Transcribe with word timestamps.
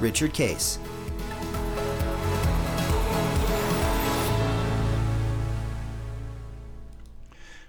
Richard 0.00 0.32
Case. 0.32 0.78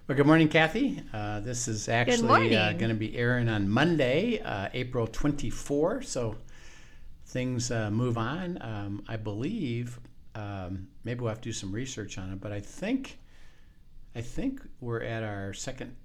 Well, 0.08 0.16
good 0.16 0.26
morning, 0.26 0.48
Kathy. 0.48 1.04
Uh, 1.14 1.40
this 1.40 1.68
is 1.68 1.88
actually 1.88 2.56
uh, 2.56 2.74
going 2.74 2.90
to 2.90 2.96
be 2.96 3.16
airing 3.16 3.48
on 3.48 3.70
Monday, 3.70 4.42
uh, 4.42 4.70
April 4.74 5.06
24. 5.06 6.02
So 6.02 6.36
things 7.28 7.70
uh, 7.70 7.92
move 7.92 8.18
on. 8.18 8.58
Um, 8.62 9.04
I 9.08 9.18
believe 9.18 10.00
um, 10.34 10.88
maybe 11.04 11.20
we'll 11.20 11.30
have 11.30 11.42
to 11.42 11.50
do 11.50 11.54
some 11.54 11.72
research 11.72 12.18
on 12.18 12.32
it, 12.32 12.42
but 12.42 12.52
I 12.52 12.60
think 12.60 13.20
I 14.16 14.22
think 14.22 14.62
we're 14.82 15.04
at 15.04 15.22
our 15.22 15.54
second 15.54 15.96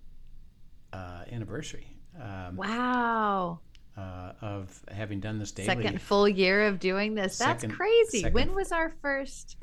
uh, 0.92 1.24
anniversary 1.32 1.86
um, 2.20 2.56
Wow. 2.56 3.60
Uh, 3.96 4.32
of 4.40 4.80
having 4.90 5.20
done 5.20 5.38
this 5.38 5.52
daily. 5.52 5.66
Second 5.66 6.00
full 6.00 6.28
year 6.28 6.66
of 6.66 6.78
doing 6.80 7.14
this. 7.14 7.38
That's 7.38 7.64
crazy. 7.64 8.20
second- 8.20 8.34
When 8.34 8.54
was 8.54 8.72
our 8.72 8.90
first? 9.02 9.56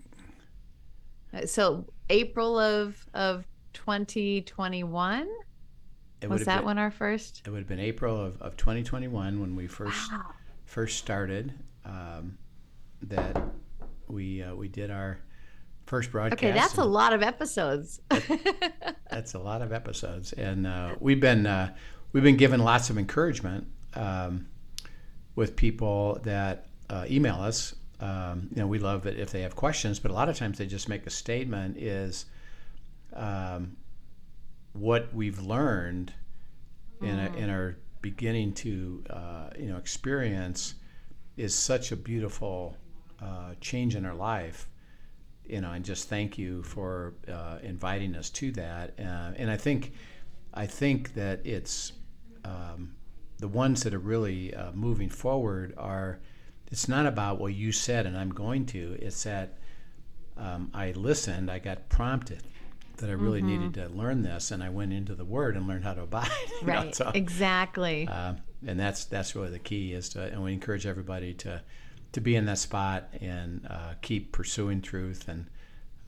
Uh, 1.33 1.45
So 1.45 1.85
April 2.09 2.57
of 2.59 3.05
of 3.13 3.45
2021 3.73 5.27
It 6.21 6.29
was 6.29 6.45
that 6.45 6.57
been- 6.57 6.65
when 6.65 6.77
our 6.77 6.91
first? 6.91 7.41
It 7.45 7.49
would 7.49 7.59
have 7.59 7.67
been 7.67 7.79
April 7.79 8.19
of, 8.19 8.41
of 8.41 8.55
2021 8.57 9.39
when 9.39 9.55
we 9.55 9.67
first 9.67 10.11
Wow. 10.11 10.25
first 10.65 10.97
started. 10.97 11.53
Um, 11.83 12.37
that 13.03 13.35
we 14.07 14.43
uh, 14.43 14.53
we 14.53 14.67
did 14.67 14.91
our 14.91 15.19
first 15.87 16.11
broadcast. 16.11 16.43
Okay, 16.43 16.51
that's 16.51 16.77
a 16.77 16.85
lot 16.85 17.11
of 17.13 17.23
episodes. 17.23 17.99
That's 19.09 19.33
a 19.33 19.39
lot 19.39 19.63
of 19.63 19.73
episodes, 19.73 20.31
and 20.33 20.67
uh, 20.67 20.95
we've 20.99 21.19
been 21.19 21.47
uh, 21.47 21.73
we've 22.13 22.23
been 22.23 22.37
given 22.37 22.59
lots 22.59 22.91
of 22.91 22.99
encouragement 22.99 23.65
um, 23.95 24.47
with 25.35 25.55
people 25.55 26.19
that 26.23 26.67
uh, 26.89 27.05
email 27.09 27.35
us. 27.35 27.75
Um, 27.99 28.47
you 28.49 28.61
know, 28.61 28.67
we 28.67 28.79
love 28.79 29.05
it 29.05 29.19
if 29.19 29.31
they 29.31 29.41
have 29.41 29.55
questions, 29.55 29.99
but 29.99 30.11
a 30.11 30.13
lot 30.13 30.27
of 30.27 30.35
times 30.35 30.57
they 30.57 30.65
just 30.65 30.89
make 30.89 31.05
a 31.05 31.11
statement. 31.11 31.77
Is 31.77 32.25
um, 33.13 33.77
what 34.73 35.13
we've 35.13 35.39
learned 35.39 36.13
in, 37.01 37.19
a, 37.19 37.33
in 37.35 37.49
our 37.49 37.77
beginning 38.01 38.53
to 38.53 39.03
uh, 39.09 39.49
you 39.57 39.67
know 39.67 39.77
experience 39.77 40.75
is 41.37 41.53
such 41.53 41.91
a 41.91 41.95
beautiful 41.95 42.75
uh, 43.21 43.53
change 43.59 43.95
in 43.95 44.05
our 44.05 44.15
life 44.15 44.67
you 45.45 45.61
know 45.61 45.71
and 45.71 45.85
just 45.85 46.09
thank 46.09 46.37
you 46.37 46.63
for 46.63 47.13
uh, 47.31 47.57
inviting 47.63 48.15
us 48.15 48.29
to 48.29 48.51
that 48.51 48.93
uh, 48.99 49.31
and 49.35 49.49
I 49.49 49.57
think 49.57 49.93
I 50.53 50.65
think 50.65 51.13
that 51.13 51.45
it's 51.45 51.93
um, 52.43 52.95
the 53.41 53.47
ones 53.47 53.83
that 53.83 53.93
are 53.93 53.99
really 53.99 54.53
uh, 54.53 54.71
moving 54.73 55.09
forward 55.09 55.73
are 55.77 56.19
it's 56.71 56.87
not 56.87 57.05
about 57.05 57.39
what 57.39 57.53
you 57.53 57.71
said 57.73 58.05
and 58.05 58.17
I'm 58.17 58.29
going 58.29 58.65
to 58.67 58.97
it's 59.01 59.23
that 59.23 59.57
um, 60.37 60.69
I 60.73 60.91
listened 60.91 61.51
I 61.51 61.59
got 61.59 61.89
prompted 61.89 62.43
that 62.97 63.09
I 63.09 63.13
really 63.13 63.41
needed 63.41 63.73
to 63.73 63.89
learn 63.89 64.21
this 64.21 64.51
and 64.51 64.61
I 64.63 64.69
went 64.69 64.93
into 64.93 65.15
the 65.15 65.25
word 65.25 65.57
and 65.57 65.67
learned 65.67 65.83
how 65.83 65.95
to 65.95 66.01
abide 66.09 66.29
you 66.61 66.67
know, 66.67 66.73
right. 66.73 66.95
so- 66.95 67.11
Exactly. 67.13 68.07
uh, 68.07 68.35
and 68.65 68.79
that's 68.79 69.05
that's 69.05 69.35
really 69.35 69.49
the 69.49 69.59
key 69.59 69.93
is 69.93 70.09
to 70.09 70.21
and 70.23 70.41
we 70.43 70.53
encourage 70.53 70.85
everybody 70.85 71.33
to 71.33 71.61
to 72.13 72.21
be 72.21 72.35
in 72.35 72.45
that 72.45 72.59
spot 72.59 73.09
and 73.21 73.65
uh, 73.69 73.93
keep 74.01 74.31
pursuing 74.31 74.81
truth 74.81 75.27
and 75.27 75.47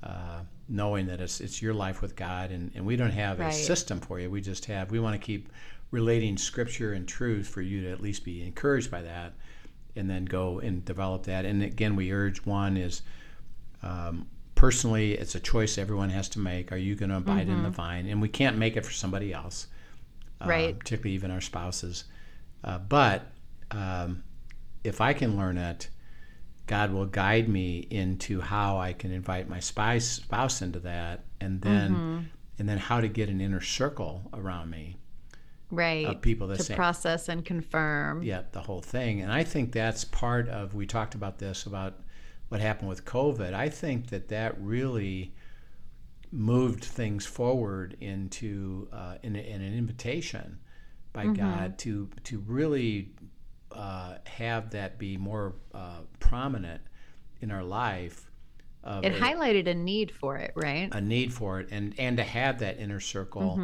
uh, 0.04 0.42
knowing 0.70 1.08
that 1.08 1.20
it's 1.20 1.42
it's 1.42 1.62
your 1.62 1.74
life 1.74 2.02
with 2.02 2.16
God 2.16 2.52
and, 2.52 2.72
and 2.76 2.86
we 2.86 2.96
don't 2.96 3.12
have 3.12 3.40
a 3.40 3.52
system 3.54 4.00
for 4.00 4.20
you 4.20 4.30
we 4.30 4.40
just 4.42 4.66
have 4.66 4.92
we 4.92 5.00
want 5.00 5.20
to 5.20 5.26
keep 5.26 5.50
relating 5.94 6.36
scripture 6.38 6.94
and 6.94 7.08
truth 7.08 7.48
for 7.48 7.62
you 7.62 7.82
to 7.84 7.92
at 7.92 8.02
least 8.02 8.26
be 8.26 8.42
encouraged 8.44 8.90
by 8.90 9.04
that 9.04 9.34
and 9.96 10.10
then 10.10 10.26
go 10.26 10.58
and 10.60 10.84
develop 10.84 11.24
that. 11.26 11.46
And 11.46 11.62
again 11.62 11.96
we 11.96 12.12
urge 12.12 12.40
one 12.46 12.78
is 12.78 13.04
um, 13.84 14.26
personally 14.56 15.14
it's 15.14 15.36
a 15.36 15.40
choice 15.40 15.78
everyone 15.78 16.10
has 16.10 16.28
to 16.30 16.40
make. 16.40 16.72
Are 16.72 16.78
you 16.78 16.96
going 16.96 17.12
to 17.12 17.18
abide 17.18 17.48
in 17.48 17.62
the 17.62 17.70
vine? 17.70 18.08
And 18.08 18.20
we 18.20 18.28
can't 18.28 18.58
make 18.58 18.76
it 18.76 18.84
for 18.84 18.92
somebody 18.92 19.32
else 19.34 19.68
uh, 20.42 20.48
Right. 20.48 20.80
particularly 20.80 21.14
even 21.14 21.30
our 21.30 21.42
spouses. 21.42 22.06
Uh, 22.64 22.80
but 22.80 23.28
um, 23.70 24.24
if 24.84 25.00
I 25.00 25.14
can 25.14 25.38
learn 25.38 25.60
it, 25.60 25.90
God 26.66 26.92
will 26.92 27.06
guide 27.06 27.48
me 27.48 27.86
into 27.92 28.42
how 28.42 28.80
I 28.80 28.94
can 28.94 29.12
invite 29.12 29.48
my 29.48 29.60
spouse, 29.60 30.06
spouse 30.06 30.64
into 30.64 30.80
that, 30.80 31.26
and 31.40 31.62
then 31.62 32.30
and 32.58 32.68
then 32.68 32.78
how 32.80 33.00
to 33.02 33.08
get 33.08 33.30
an 33.30 33.42
inner 33.42 33.62
circle 33.62 34.30
around 34.34 34.70
me 34.72 34.96
right. 35.72 36.06
of 36.06 36.22
people 36.22 36.48
that 36.48 36.58
to 36.58 36.64
say, 36.64 36.76
process 36.76 37.30
and 37.30 37.44
confirm. 37.46 38.24
yeah, 38.24 38.44
the 38.52 38.62
whole 38.62 38.82
thing. 38.82 39.22
And 39.22 39.32
I 39.32 39.44
think 39.44 39.72
that's 39.72 40.06
part 40.06 40.50
of. 40.50 40.74
We 40.74 40.86
talked 40.86 41.16
about 41.16 41.40
this 41.40 41.66
about 41.66 42.00
what 42.50 42.62
happened 42.62 42.90
with 42.90 43.06
COVID. 43.06 43.54
I 43.54 43.70
think 43.70 44.08
that 44.10 44.30
that 44.30 44.60
really 44.62 45.34
moved 46.32 46.84
things 46.84 47.26
forward 47.26 47.96
into 48.02 48.88
uh, 48.92 49.16
in, 49.24 49.36
in 49.36 49.62
an 49.62 49.78
invitation 49.78 50.60
by 51.14 51.28
God 51.28 51.78
to 51.80 52.10
to 52.24 52.40
really 52.40 53.12
uh, 53.72 54.16
have 54.26 54.72
that 54.72 54.98
be 54.98 55.18
more 55.18 55.56
uh, 55.74 56.00
prominent 56.20 56.82
in 57.42 57.52
our 57.52 57.64
life. 57.64 58.30
Of 58.84 59.06
It 59.06 59.14
a- 59.14 59.20
highlighted 59.20 59.68
a 59.68 59.74
need 59.74 60.12
for 60.12 60.38
it, 60.38 60.52
right? 60.56 60.90
a 60.92 61.00
need 61.00 61.34
for 61.34 61.60
it 61.60 61.70
and 61.72 61.94
and 61.98 62.18
to 62.18 62.24
have 62.24 62.60
that 62.60 62.80
inner 62.80 63.00
circle 63.00 63.60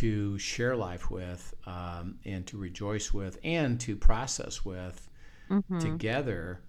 to 0.00 0.38
share 0.38 0.74
life 0.76 1.10
with 1.10 1.54
um, 1.66 2.18
and 2.24 2.46
to 2.46 2.56
rejoice 2.58 3.12
with 3.14 3.38
and 3.44 3.80
to 3.80 3.96
process 3.96 4.64
with 4.64 5.08
together. 5.80 6.60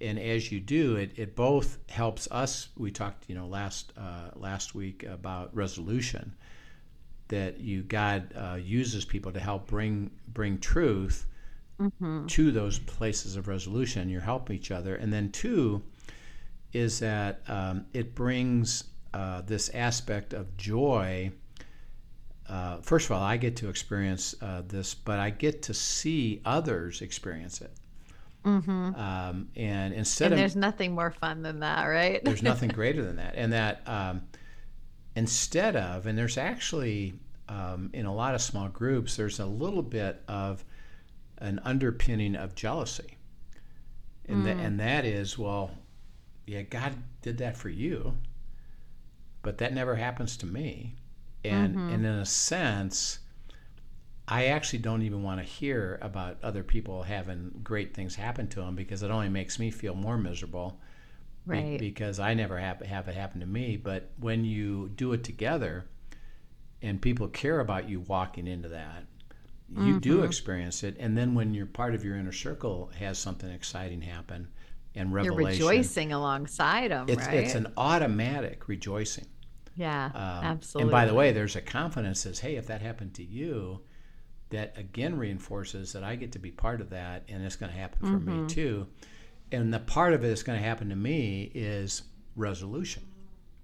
And 0.00 0.18
as 0.18 0.50
you 0.52 0.60
do 0.60 0.96
it 0.96 1.12
it 1.16 1.34
both 1.36 1.78
helps 1.88 2.28
us 2.30 2.68
we 2.76 2.90
talked 2.90 3.24
you 3.28 3.34
know 3.34 3.46
last 3.46 3.92
uh, 3.96 4.30
last 4.34 4.74
week 4.74 5.02
about 5.04 5.54
resolution 5.54 6.34
that 7.28 7.58
you 7.60 7.82
God 7.82 8.32
uh, 8.36 8.58
uses 8.60 9.04
people 9.04 9.32
to 9.32 9.40
help 9.40 9.66
bring 9.66 10.10
bring 10.28 10.58
truth 10.58 11.26
to 12.28 12.52
those 12.52 12.78
places 12.78 13.36
of 13.36 13.48
resolution. 13.48 14.08
You 14.08 14.20
help 14.20 14.50
each 14.50 14.70
other. 14.70 14.94
And 14.94 15.12
then 15.12 15.30
two 15.32 15.82
is 16.72 16.98
that 17.00 17.40
um, 17.48 17.86
it 17.92 18.14
brings 18.14 18.84
uh, 19.12 19.42
this 19.42 19.68
aspect 19.70 20.32
of 20.32 20.56
joy. 20.56 21.32
Uh, 22.48 22.78
first 22.82 23.06
of 23.06 23.12
all, 23.12 23.22
I 23.22 23.36
get 23.36 23.56
to 23.56 23.68
experience 23.68 24.34
uh, 24.42 24.62
this, 24.66 24.94
but 24.94 25.18
I 25.18 25.30
get 25.30 25.62
to 25.62 25.74
see 25.74 26.40
others 26.44 27.00
experience 27.02 27.60
it. 27.60 27.72
Um, 28.94 29.48
and 29.56 29.94
instead 29.94 30.32
And 30.32 30.34
of 30.34 30.38
there's 30.38 30.56
nothing 30.56 30.94
more 30.94 31.10
fun 31.10 31.42
than 31.42 31.60
that, 31.60 31.84
right? 31.86 32.22
there's 32.24 32.42
nothing 32.42 32.68
greater 32.72 33.02
than 33.04 33.16
that. 33.16 33.34
And 33.36 33.52
that 33.52 33.82
um, 33.86 34.22
instead 35.16 35.76
of, 35.76 36.06
and 36.06 36.16
there's 36.18 36.38
actually 36.38 37.14
um, 37.48 37.90
in 37.92 38.06
a 38.06 38.14
lot 38.14 38.34
of 38.34 38.42
small 38.42 38.68
groups, 38.68 39.16
there's 39.16 39.40
a 39.40 39.46
little 39.46 39.82
bit 39.82 40.22
of 40.28 40.64
an 41.38 41.60
underpinning 41.64 42.36
of 42.36 42.54
jealousy. 42.54 43.18
And, 44.26 44.44
tha- 44.44 44.56
and 44.58 44.78
that 44.80 45.04
is, 45.04 45.38
well, 45.38 45.70
yeah, 46.46 46.62
God 46.62 46.94
did 47.22 47.38
that 47.38 47.56
for 47.56 47.68
you, 47.70 48.18
but 49.42 49.58
that 49.58 49.72
never 49.72 49.94
happens 49.96 50.36
to 50.38 50.46
me. 50.46 50.96
And, 51.44 51.76
and 51.88 52.04
in 52.06 52.12
a 52.12 52.26
sense, 52.26 53.18
I 54.26 54.46
actually 54.46 54.78
don't 54.80 55.02
even 55.02 55.22
want 55.22 55.40
to 55.40 55.44
hear 55.46 55.98
about 56.00 56.38
other 56.42 56.62
people 56.62 57.02
having 57.02 57.60
great 57.62 57.94
things 57.94 58.14
happen 58.14 58.48
to 58.48 58.60
them 58.60 58.74
because 58.74 59.02
it 59.02 59.10
only 59.10 59.28
makes 59.28 59.58
me 59.58 59.70
feel 59.70 59.94
more 59.94 60.16
miserable 60.16 60.80
be- 61.50 61.68
right. 61.72 61.78
because 61.78 62.18
I 62.20 62.34
never 62.34 62.58
have, 62.58 62.80
have 62.80 63.08
it 63.08 63.14
happen 63.14 63.40
to 63.40 63.46
me. 63.46 63.76
But 63.76 64.10
when 64.18 64.44
you 64.44 64.90
do 64.96 65.12
it 65.12 65.24
together 65.24 65.86
and 66.82 67.00
people 67.00 67.28
care 67.28 67.60
about 67.60 67.88
you 67.88 68.00
walking 68.00 68.46
into 68.46 68.68
that, 68.70 69.04
you 69.76 69.94
do 69.94 70.18
Mm-hmm. 70.18 70.24
experience 70.24 70.82
it. 70.84 70.96
And 71.00 71.16
then 71.16 71.34
when 71.34 71.54
you're 71.54 71.66
part 71.66 71.94
of 71.94 72.04
your 72.04 72.16
inner 72.16 72.32
circle 72.32 72.90
has 72.98 73.18
something 73.18 73.50
exciting 73.50 74.02
happen 74.02 74.48
and 74.94 75.12
You're 75.12 75.32
rejoicing 75.32 76.12
alongside 76.12 76.90
them, 76.90 77.08
it's, 77.08 77.26
right? 77.26 77.34
it's 77.34 77.54
an 77.54 77.72
automatic 77.76 78.68
rejoicing. 78.68 79.26
Yeah, 79.76 80.10
Um, 80.14 80.20
absolutely. 80.44 80.82
And 80.82 80.90
by 80.90 81.06
the 81.06 81.14
way, 81.14 81.32
there's 81.32 81.56
a 81.56 81.60
confidence 81.60 82.22
that 82.22 82.36
says, 82.36 82.40
hey, 82.40 82.56
if 82.56 82.66
that 82.68 82.80
happened 82.82 83.14
to 83.14 83.24
you, 83.24 83.80
that 84.50 84.76
again 84.78 85.16
reinforces 85.18 85.92
that 85.94 86.04
I 86.04 86.16
get 86.16 86.32
to 86.32 86.38
be 86.38 86.50
part 86.50 86.80
of 86.80 86.90
that 86.90 87.24
and 87.28 87.42
it's 87.44 87.56
going 87.56 87.72
to 87.72 87.78
happen 87.78 88.06
for 88.06 88.18
Mm-hmm. 88.18 88.42
me 88.42 88.46
too. 88.46 88.86
and 89.52 89.72
the 89.72 89.80
part 89.80 90.12
of 90.14 90.24
it 90.24 90.28
that's 90.28 90.42
going 90.42 90.58
to 90.58 90.64
happen 90.64 90.88
to 90.90 90.96
me 90.96 91.50
is 91.54 92.02
resolution. 92.36 93.02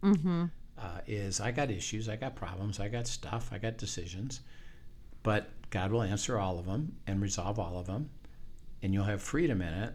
Mm-hmm. 0.03 0.45
Uh, 0.79 1.01
is 1.07 1.41
I 1.41 1.51
got 1.51 1.71
issues, 1.71 2.09
I 2.09 2.17
got 2.17 2.35
problems, 2.35 2.81
I 2.81 2.89
got 2.89 3.07
stuff, 3.07 3.51
I 3.53 3.59
got 3.59 3.77
decisions, 3.77 4.41
but 5.23 5.51
God 5.71 5.93
will 5.93 6.03
answer 6.03 6.39
all 6.39 6.59
of 6.59 6.67
them 6.67 6.97
and 7.07 7.21
resolve 7.21 7.59
all 7.59 7.79
of 7.79 7.87
them, 7.87 8.11
and 8.83 8.95
you'll 8.95 9.05
have 9.05 9.21
freedom 9.23 9.61
in 9.62 9.75
it, 9.75 9.95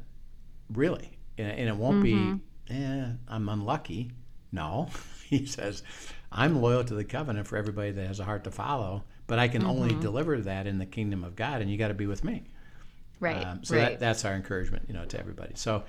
really. 0.72 1.18
And, 1.38 1.52
and 1.52 1.70
it 1.70 1.76
won't 1.76 2.00
Mm-hmm. 2.04 2.36
be, 2.36 2.42
eh, 2.70 3.06
I'm 3.28 3.50
unlucky. 3.50 4.12
No, 4.52 4.90
he 5.30 5.45
says, 5.45 5.83
I'm 6.31 6.62
loyal 6.62 6.83
to 6.83 6.94
the 6.94 7.04
covenant 7.04 7.48
for 7.48 7.57
everybody 7.57 7.92
that 7.92 8.07
has 8.07 8.19
a 8.19 8.25
heart 8.25 8.44
to 8.45 8.51
follow, 8.51 9.04
but 9.27 9.39
I 9.39 9.48
can 9.48 9.63
only 9.66 9.89
Mm-hmm. 9.92 10.01
deliver 10.01 10.42
that 10.42 10.68
in 10.68 10.77
the 10.77 10.86
kingdom 10.86 11.24
of 11.24 11.36
God, 11.36 11.62
and 11.62 11.69
you 11.72 11.77
got 11.77 11.89
to 11.89 11.94
be 11.94 12.07
with 12.07 12.24
me. 12.24 12.44
Right. 13.19 13.38
Um, 13.45 13.63
so 13.63 13.75
right. 13.75 13.92
that, 13.92 14.00
that's 14.00 14.25
our 14.25 14.33
encouragement, 14.33 14.86
you 14.88 14.94
know, 14.94 15.06
to 15.06 15.19
everybody. 15.19 15.54
So, 15.56 15.83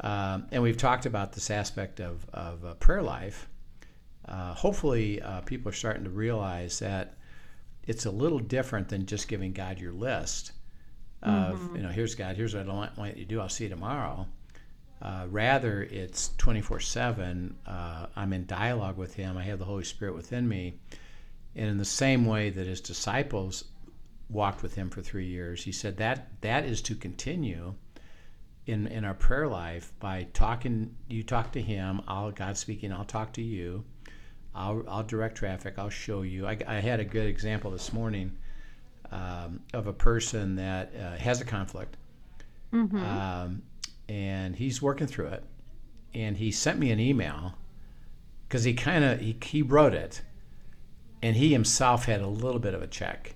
um, 0.00 0.46
and 0.50 0.62
we've 0.62 0.76
talked 0.76 1.06
about 1.06 1.32
this 1.32 1.50
aspect 1.50 2.00
of, 2.00 2.26
of 2.32 2.64
uh, 2.64 2.74
prayer 2.74 3.02
life. 3.02 3.48
Uh, 4.26 4.54
hopefully, 4.54 5.22
uh, 5.22 5.40
people 5.42 5.68
are 5.70 5.74
starting 5.74 6.04
to 6.04 6.10
realize 6.10 6.78
that 6.80 7.14
it's 7.86 8.06
a 8.06 8.10
little 8.10 8.38
different 8.40 8.88
than 8.88 9.06
just 9.06 9.28
giving 9.28 9.52
God 9.52 9.78
your 9.78 9.92
list 9.92 10.52
of, 11.22 11.58
Mm-hmm. 11.58 11.76
you 11.76 11.82
know, 11.82 11.88
here's 11.90 12.14
God, 12.14 12.36
here's 12.36 12.54
what 12.54 12.68
I 12.68 12.72
want, 12.72 12.96
want 12.98 13.16
you 13.16 13.24
to 13.24 13.28
do, 13.28 13.40
I'll 13.40 13.48
see 13.48 13.64
you 13.64 13.70
tomorrow. 13.70 14.26
Uh, 15.04 15.26
rather, 15.28 15.82
it's 15.82 16.30
24 16.38 16.80
7. 16.80 17.56
Uh, 17.66 18.06
I'm 18.16 18.32
in 18.32 18.46
dialogue 18.46 18.96
with 18.96 19.14
Him, 19.14 19.36
I 19.36 19.44
have 19.44 19.58
the 19.58 19.64
Holy 19.66 19.84
Spirit 19.84 20.14
within 20.14 20.48
me. 20.48 20.80
And 21.54 21.68
in 21.68 21.78
the 21.78 21.84
same 21.84 22.24
way 22.26 22.50
that 22.50 22.66
His 22.66 22.80
disciples 22.80 23.64
walked 24.28 24.62
with 24.62 24.74
him 24.74 24.90
for 24.90 25.02
three 25.02 25.26
years. 25.26 25.64
He 25.64 25.72
said 25.72 25.96
that 25.98 26.40
that 26.40 26.64
is 26.64 26.82
to 26.82 26.94
continue 26.94 27.74
in 28.66 28.86
in 28.86 29.04
our 29.04 29.14
prayer 29.14 29.48
life 29.48 29.92
by 30.00 30.26
talking. 30.32 30.94
You 31.08 31.22
talk 31.22 31.52
to 31.52 31.62
him. 31.62 32.02
I'll 32.08 32.30
God 32.30 32.56
speaking. 32.56 32.92
I'll 32.92 33.04
talk 33.04 33.32
to 33.34 33.42
you. 33.42 33.84
I'll 34.54 34.84
I'll 34.88 35.02
direct 35.02 35.36
traffic. 35.36 35.74
I'll 35.78 35.90
show 35.90 36.22
you. 36.22 36.46
I, 36.46 36.58
I 36.66 36.74
had 36.76 37.00
a 37.00 37.04
good 37.04 37.26
example 37.26 37.70
this 37.70 37.92
morning 37.92 38.36
um, 39.10 39.60
of 39.72 39.86
a 39.86 39.92
person 39.92 40.56
that 40.56 40.92
uh, 40.96 41.16
has 41.16 41.40
a 41.40 41.44
conflict, 41.44 41.96
um, 43.04 43.62
and 44.08 44.56
he's 44.56 44.80
working 44.82 45.06
through 45.06 45.28
it. 45.28 45.44
And 46.14 46.36
he 46.36 46.50
sent 46.50 46.78
me 46.78 46.90
an 46.90 47.00
email 47.00 47.54
because 48.48 48.64
he 48.64 48.74
kind 48.74 49.04
of 49.04 49.20
he, 49.20 49.36
he 49.42 49.62
wrote 49.62 49.94
it, 49.94 50.22
and 51.22 51.34
he 51.36 51.52
himself 51.52 52.04
had 52.04 52.20
a 52.20 52.26
little 52.26 52.60
bit 52.60 52.74
of 52.74 52.82
a 52.82 52.86
check 52.86 53.34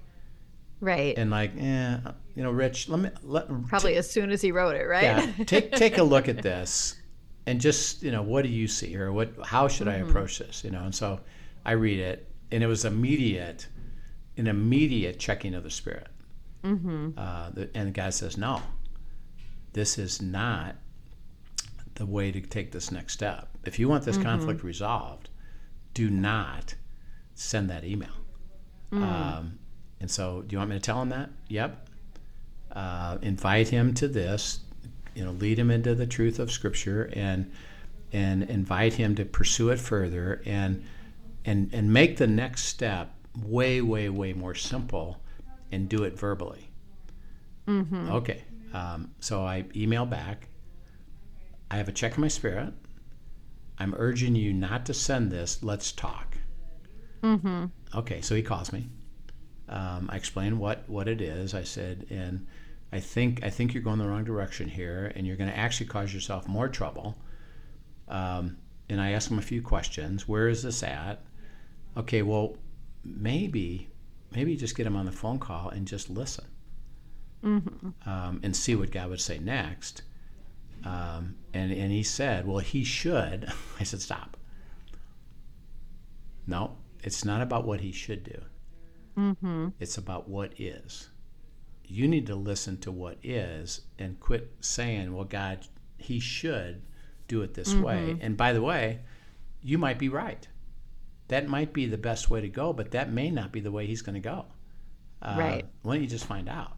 right. 0.81 1.17
and 1.17 1.31
like, 1.31 1.53
eh, 1.59 1.99
you 2.35 2.43
know, 2.43 2.51
Rich, 2.51 2.89
let 2.89 3.01
me 3.01 3.11
let 3.23 3.49
Probably 3.67 3.97
as 3.97 4.11
soon 4.11 4.31
as 4.31 4.41
he 4.41 4.53
wrote 4.53 4.77
it, 4.77 4.85
right? 4.85 5.03
yeah, 5.03 5.33
take 5.45 5.73
take 5.73 5.99
a 5.99 6.03
look 6.03 6.29
at 6.29 6.43
this, 6.43 6.97
and 7.47 7.61
just 7.61 8.03
you 8.03 8.13
know, 8.13 8.23
what 8.23 8.43
do 8.43 8.49
you 8.49 8.69
see, 8.69 8.89
here? 8.89 9.11
what? 9.11 9.33
How 9.45 9.69
should 9.69 9.89
I 9.89 9.95
approach 9.97 10.39
this? 10.39 10.63
You 10.65 10.71
know, 10.71 10.85
and 10.85 10.95
so 10.95 11.21
I 11.65 11.73
read 11.73 11.99
it, 11.99 12.29
and 12.53 12.63
it 12.63 12.67
was 12.67 12.85
immediate, 12.85 13.67
an 14.37 14.47
immediate 14.47 15.19
checking 15.19 15.55
of 15.55 15.65
the 15.65 15.71
spirit. 15.71 16.09
Mm-hmm. 16.65 17.11
Uh, 17.17 17.51
the, 17.51 17.71
and 17.75 17.95
God 17.95 18.15
says, 18.15 18.37
no, 18.37 18.61
this 19.73 19.99
is 19.99 20.21
not 20.23 20.77
the 21.95 22.07
way 22.07 22.31
to 22.31 22.41
take 22.41 22.73
this 22.73 22.91
next 22.93 23.15
step. 23.15 23.49
If 23.65 23.79
you 23.79 23.89
want 23.89 24.05
this 24.05 24.17
conflict 24.17 24.63
resolved, 24.63 25.29
do 25.95 26.11
not 26.11 26.75
send 27.35 27.71
that 27.71 27.85
email. 27.85 28.09
Um, 28.93 29.59
and 30.01 30.11
so, 30.11 30.43
do 30.43 30.55
you 30.55 30.59
want 30.59 30.71
me 30.71 30.77
to 30.77 30.81
tell 30.81 31.03
him 31.03 31.11
that? 31.11 31.31
Yep. 31.49 31.89
Uh, 32.73 33.19
invite 33.23 33.69
him 33.69 33.95
to 33.95 34.09
this. 34.09 34.61
You 35.15 35.25
know, 35.25 35.33
lead 35.33 35.59
him 35.59 35.71
into 35.71 35.95
the 35.95 36.07
truth 36.07 36.39
of 36.39 36.51
Scripture, 36.53 37.11
and 37.15 37.53
and 38.13 38.45
invite 38.45 38.95
him 38.95 39.15
to 39.17 39.25
pursue 39.25 39.71
it 39.71 39.81
further, 39.81 40.41
and 40.47 40.85
and 41.45 41.73
and 41.73 41.93
make 41.93 42.17
the 42.17 42.27
next 42.27 42.65
step 42.65 43.13
way, 43.45 43.81
way, 43.81 44.09
way 44.09 44.33
more 44.33 44.55
simple, 44.55 45.21
and 45.73 45.89
do 45.89 46.05
it 46.05 46.19
verbally. 46.19 46.71
Mm-hmm. 47.67 48.11
Okay. 48.11 48.45
Um, 48.73 49.15
so 49.21 49.43
I 49.43 49.65
email 49.75 50.07
back. 50.07 50.49
I 51.71 51.77
have 51.77 51.89
a 51.89 51.93
check 51.93 52.17
in 52.17 52.21
my 52.21 52.29
spirit. 52.29 52.73
I'm 53.79 53.95
urging 53.97 54.35
you 54.35 54.53
not 54.53 54.87
to 54.87 54.95
send 54.95 55.31
this. 55.31 55.63
Let's 55.63 55.93
talk. 55.93 56.37
Mm-hmm. 57.23 57.67
Okay. 57.95 58.21
So 58.21 58.35
he 58.35 58.43
calls 58.43 58.73
me. 58.73 58.89
Um, 59.69 60.09
I 60.11 60.17
explain 60.17 60.59
what, 60.59 60.89
what 60.89 61.09
it 61.09 61.21
is. 61.21 61.55
I 61.55 61.63
said, 61.63 62.07
and 62.11 62.47
I 62.93 63.01
think 63.01 63.45
I 63.45 63.51
think 63.51 63.75
you're 63.75 63.83
going 63.83 63.99
the 63.99 64.09
wrong 64.09 64.25
direction 64.25 64.69
here, 64.69 65.13
and 65.15 65.27
you're 65.27 65.37
going 65.37 65.51
to 65.51 65.57
actually 65.57 65.87
cause 65.87 66.13
yourself 66.15 66.49
more 66.49 66.69
trouble. 66.69 67.17
Um, 68.09 68.57
and 68.89 69.01
I 69.01 69.11
asked 69.11 69.31
him 69.31 69.39
a 69.39 69.43
few 69.43 69.61
questions. 69.61 70.27
Where 70.27 70.49
is 70.49 70.63
this 70.63 70.83
at? 70.83 71.23
Okay, 71.97 72.23
well, 72.23 72.57
maybe 73.05 73.89
maybe 74.35 74.57
just 74.57 74.77
get 74.77 74.87
him 74.87 74.97
on 74.97 75.07
the 75.07 75.13
phone 75.13 75.39
call 75.39 75.71
and 75.71 75.87
just 75.87 76.11
listen, 76.11 76.45
um, 78.07 78.41
and 78.43 78.55
see 78.57 78.75
what 78.75 78.91
God 78.91 79.11
would 79.11 79.21
say 79.21 79.39
next. 79.39 80.03
Um, 80.85 81.37
and 81.55 81.73
and 81.73 81.91
he 81.93 82.03
said, 82.03 82.47
well, 82.47 82.59
he 82.59 82.85
should. 82.85 83.53
I 83.81 83.85
said, 83.85 84.01
stop. 84.01 84.37
No, 86.47 86.77
it's 87.03 87.25
not 87.25 87.43
about 87.43 87.67
what 87.67 87.81
he 87.81 87.93
should 87.93 88.25
do. 88.25 88.41
It's 89.81 89.99
about 89.99 90.29
what 90.29 90.53
is. 90.59 91.09
You 91.85 92.07
need 92.09 92.27
to 92.27 92.37
listen 92.37 92.79
to 92.79 92.93
what 92.93 93.19
is 93.23 93.83
and 93.99 94.21
quit 94.21 94.53
saying, 94.61 95.15
well, 95.15 95.25
God, 95.25 95.67
He 95.97 96.21
should 96.21 96.83
do 97.29 97.43
it 97.43 97.55
this 97.55 97.75
way. 97.75 98.17
And 98.21 98.37
by 98.37 98.53
the 98.53 98.63
way, 98.63 99.01
you 99.63 99.79
might 99.79 99.99
be 99.99 100.09
right. 100.09 100.47
That 101.29 101.49
might 101.49 101.73
be 101.73 101.87
the 101.87 101.99
best 101.99 102.31
way 102.31 102.41
to 102.41 102.49
go, 102.49 102.73
but 102.73 102.93
that 102.93 103.11
may 103.13 103.31
not 103.31 103.53
be 103.53 103.61
the 103.61 103.71
way 103.73 103.87
He's 103.87 104.03
going 104.03 104.15
to 104.15 104.21
go. 104.21 104.47
Uh, 105.21 105.35
Right. 105.39 105.67
Why 105.83 105.95
don't 105.95 106.03
you 106.03 106.09
just 106.09 106.27
find 106.27 106.49
out? 106.49 106.77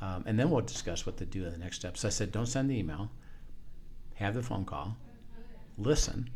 Um, 0.00 0.24
and 0.26 0.38
then 0.38 0.50
we'll 0.50 0.60
discuss 0.60 1.06
what 1.06 1.16
to 1.18 1.24
do 1.24 1.44
in 1.44 1.52
the 1.52 1.58
next 1.58 1.76
steps. 1.76 2.04
I 2.04 2.08
said, 2.08 2.30
don't 2.30 2.46
send 2.46 2.70
the 2.70 2.78
email, 2.78 3.10
have 4.14 4.34
the 4.34 4.42
phone 4.42 4.64
call, 4.64 4.96
listen, 5.76 6.30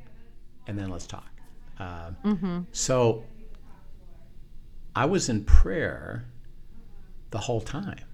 and 0.66 0.78
then 0.78 0.88
let's 0.90 1.06
talk. 1.06 1.28
Uh, 1.78 2.10
So 2.72 3.24
I 4.94 5.06
was 5.06 5.28
in 5.28 5.44
prayer 5.44 6.24
the 7.30 7.38
whole 7.38 7.60
time. 7.60 8.04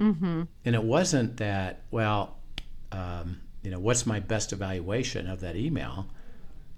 Mm-hmm. 0.00 0.42
And 0.64 0.74
it 0.74 0.82
wasn't 0.82 1.36
that, 1.36 1.82
well, 1.90 2.36
um, 2.90 3.40
you 3.62 3.70
know, 3.70 3.78
what's 3.78 4.06
my 4.06 4.20
best 4.20 4.52
evaluation 4.52 5.28
of 5.28 5.40
that 5.40 5.56
email? 5.56 6.08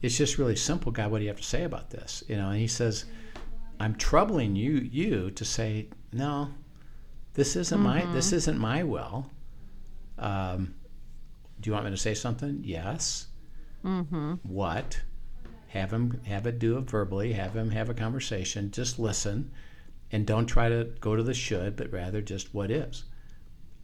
It's 0.03 0.17
just 0.17 0.38
really 0.38 0.57
simple, 0.57 0.93
God, 0.93 1.11
what 1.11 1.19
do 1.19 1.25
you 1.25 1.31
have 1.31 1.38
to 1.38 1.43
say 1.43 1.65
about 1.65 1.91
this? 1.91 2.23
You 2.29 2.37
know, 2.37 2.50
and 2.50 2.61
he 2.61 2.69
says, 2.69 3.07
I'm 3.81 3.95
troubling 3.97 4.55
you 4.55 4.73
you 4.73 5.31
to 5.33 5.45
say, 5.45 5.88
no, 6.12 6.50
this 7.37 7.55
isn't 7.55 7.81
my 7.81 8.05
this 8.12 8.33
isn't 8.33 8.59
my 8.59 8.83
will. 8.83 9.31
Um, 10.19 10.75
do 11.61 11.69
you 11.69 11.75
want 11.75 11.85
me 11.85 11.90
to 11.90 11.97
say 11.97 12.14
something? 12.14 12.62
Yes. 12.64 13.28
Mm-hmm. 13.85 14.35
What? 14.43 15.02
Have 15.69 15.93
him 15.93 16.23
have 16.25 16.47
it 16.47 16.59
do 16.59 16.78
it 16.78 16.90
verbally. 16.90 17.35
Have 17.35 17.55
him 17.55 17.71
have 17.71 17.90
a 17.90 17.95
conversation. 17.95 18.71
Just 18.71 18.99
listen, 18.99 19.50
and 20.11 20.26
don't 20.26 20.47
try 20.47 20.71
to 20.71 20.85
go 21.00 21.14
to 21.14 21.23
the 21.23 21.35
should, 21.35 21.76
but 21.76 21.93
rather 21.93 22.23
just 22.23 22.55
what 22.55 22.71
is. 22.71 23.05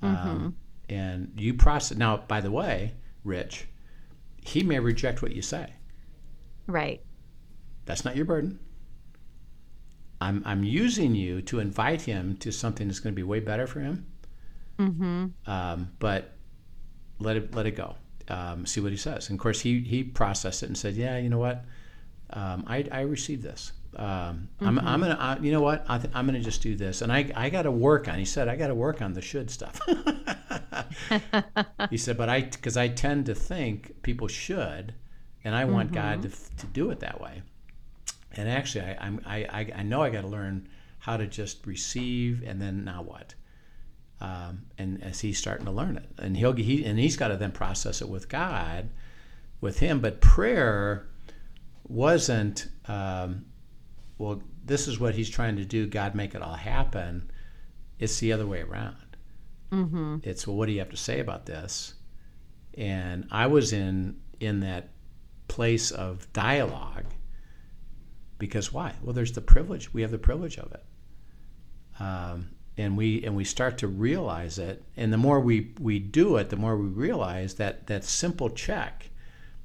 Um, 0.00 0.56
and 0.88 1.32
you 1.36 1.54
process. 1.54 1.96
Now, 1.96 2.16
by 2.16 2.40
the 2.40 2.50
way, 2.50 2.94
Rich, 3.22 3.68
he 4.42 4.62
may 4.62 4.80
reject 4.80 5.22
what 5.22 5.32
you 5.32 5.42
say. 5.42 5.74
Right. 6.66 7.02
That's 7.84 8.04
not 8.04 8.16
your 8.16 8.24
burden. 8.24 8.58
I'm 10.22 10.42
I'm 10.46 10.62
using 10.62 11.14
you 11.14 11.42
to 11.42 11.58
invite 11.58 12.02
him 12.02 12.36
to 12.38 12.52
something 12.52 12.86
that's 12.86 13.00
going 13.00 13.12
to 13.12 13.16
be 13.16 13.24
way 13.24 13.40
better 13.40 13.66
for 13.66 13.80
him. 13.80 14.06
Mm-hmm. 14.78 15.50
Um, 15.50 15.90
but 15.98 16.32
let 17.18 17.36
it 17.36 17.54
let 17.54 17.66
it 17.66 17.72
go. 17.72 17.96
Um, 18.28 18.64
see 18.64 18.80
what 18.80 18.92
he 18.92 18.98
says. 18.98 19.28
And 19.28 19.38
of 19.38 19.42
course, 19.42 19.60
he 19.60 19.80
he 19.80 20.04
processed 20.04 20.62
it 20.62 20.66
and 20.66 20.78
said, 20.78 20.94
"Yeah, 20.94 21.18
you 21.18 21.28
know 21.28 21.38
what? 21.38 21.64
Um, 22.30 22.64
I 22.68 22.86
I 22.92 23.00
received 23.00 23.42
this. 23.42 23.72
Um, 23.96 24.48
I'm 24.60 24.78
I'm 24.78 25.00
gonna 25.00 25.18
I, 25.18 25.38
you 25.40 25.50
know 25.50 25.60
what? 25.60 25.84
I 25.88 25.98
th- 25.98 26.14
I'm 26.14 26.26
gonna 26.26 26.40
just 26.40 26.62
do 26.62 26.76
this. 26.76 27.02
And 27.02 27.12
I 27.12 27.30
I 27.34 27.50
got 27.50 27.62
to 27.62 27.72
work 27.72 28.08
on. 28.08 28.18
He 28.18 28.24
said 28.24 28.48
I 28.48 28.56
got 28.56 28.68
to 28.68 28.76
work 28.76 29.02
on 29.02 29.14
the 29.14 29.20
should 29.20 29.50
stuff. 29.50 29.80
he 31.90 31.98
said, 31.98 32.16
but 32.16 32.28
I 32.28 32.42
because 32.42 32.76
I 32.76 32.88
tend 32.88 33.26
to 33.26 33.34
think 33.34 34.02
people 34.02 34.28
should, 34.28 34.94
and 35.44 35.54
I 35.54 35.64
want 35.64 35.92
God 35.92 36.22
to 36.22 36.28
to 36.28 36.66
do 36.66 36.90
it 36.90 37.00
that 37.00 37.20
way. 37.20 37.42
And 38.34 38.48
actually, 38.48 38.84
I, 38.84 38.96
I'm, 39.00 39.20
I, 39.26 39.70
I, 39.74 39.82
know 39.82 40.02
I 40.02 40.10
got 40.10 40.22
to 40.22 40.28
learn 40.28 40.68
how 40.98 41.16
to 41.16 41.26
just 41.26 41.66
receive 41.66 42.42
and 42.46 42.60
then 42.60 42.84
now 42.84 43.02
what. 43.02 43.34
Um, 44.20 44.62
and 44.78 45.02
as 45.02 45.20
he's 45.20 45.38
starting 45.38 45.66
to 45.66 45.72
learn 45.72 45.96
it, 45.96 46.08
and 46.18 46.36
he'll 46.36 46.52
he 46.52 46.84
and 46.84 46.96
he's 46.96 47.16
got 47.16 47.28
to 47.28 47.36
then 47.36 47.50
process 47.50 48.00
it 48.00 48.08
with 48.08 48.28
God, 48.28 48.88
with 49.60 49.80
him. 49.80 49.98
But 49.98 50.20
prayer 50.20 51.08
wasn't 51.88 52.68
um, 52.86 53.46
well. 54.18 54.40
This 54.64 54.86
is 54.86 55.00
what 55.00 55.16
he's 55.16 55.28
trying 55.28 55.56
to 55.56 55.64
do. 55.64 55.88
God 55.88 56.14
make 56.14 56.36
it 56.36 56.42
all 56.42 56.54
happen. 56.54 57.32
It's 57.98 58.20
the 58.20 58.32
other 58.32 58.46
way 58.46 58.60
around. 58.60 59.16
Mm-hmm. 59.72 60.18
It's 60.22 60.46
well, 60.46 60.56
what 60.56 60.66
do 60.66 60.72
you 60.72 60.78
have 60.78 60.90
to 60.90 60.96
say 60.96 61.18
about 61.18 61.46
this? 61.46 61.94
and 62.74 63.26
I 63.30 63.46
was 63.46 63.72
in 63.72 64.16
in 64.40 64.60
that 64.60 64.90
place 65.48 65.90
of 65.90 66.32
dialogue 66.32 67.06
because 68.42 68.72
why? 68.72 68.92
Well, 69.02 69.14
there's 69.14 69.30
the 69.30 69.40
privilege. 69.40 69.94
We 69.94 70.02
have 70.02 70.10
the 70.10 70.18
privilege 70.18 70.58
of 70.58 70.72
it, 70.72 70.84
um, 72.00 72.48
and 72.76 72.96
we 72.96 73.22
and 73.22 73.36
we 73.36 73.44
start 73.44 73.78
to 73.78 73.86
realize 73.86 74.58
it. 74.58 74.82
And 74.96 75.12
the 75.12 75.16
more 75.16 75.38
we 75.38 75.70
we 75.80 76.00
do 76.00 76.38
it, 76.38 76.50
the 76.50 76.56
more 76.56 76.76
we 76.76 76.88
realize 76.88 77.54
that 77.54 77.86
that 77.86 78.02
simple 78.02 78.50
check 78.50 79.10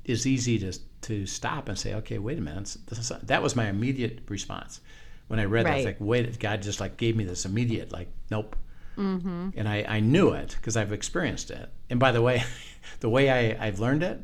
is 0.06 0.28
easy 0.28 0.60
to 0.60 0.72
to 1.02 1.26
stop 1.26 1.70
and 1.70 1.78
say, 1.78 1.96
okay, 1.96 2.20
wait 2.20 2.38
a 2.38 2.42
minute. 2.42 2.78
Is, 2.92 3.12
that 3.24 3.42
was 3.42 3.56
my 3.56 3.68
immediate 3.68 4.20
response 4.30 4.80
when 5.28 5.40
I 5.40 5.46
read 5.46 5.66
right. 5.66 5.78
that. 5.80 5.86
Like, 5.86 5.98
wait, 6.00 6.38
God 6.38 6.62
just 6.62 6.80
like 6.80 6.98
gave 6.98 7.16
me 7.16 7.26
this 7.26 7.46
immediate 7.46 7.92
like, 7.92 8.10
nope. 8.30 8.56
Mm-hmm. 8.96 9.50
And 9.58 9.68
I, 9.68 9.86
I 9.88 10.00
knew 10.02 10.34
it 10.34 10.56
because 10.56 10.78
I've 10.78 10.94
experienced 10.94 11.50
it. 11.50 11.68
And 11.90 12.00
by 12.00 12.12
the 12.12 12.22
way, 12.22 12.44
the 13.00 13.10
way 13.10 13.32
I, 13.32 13.68
I've 13.68 13.80
learned 13.80 14.04
it, 14.04 14.22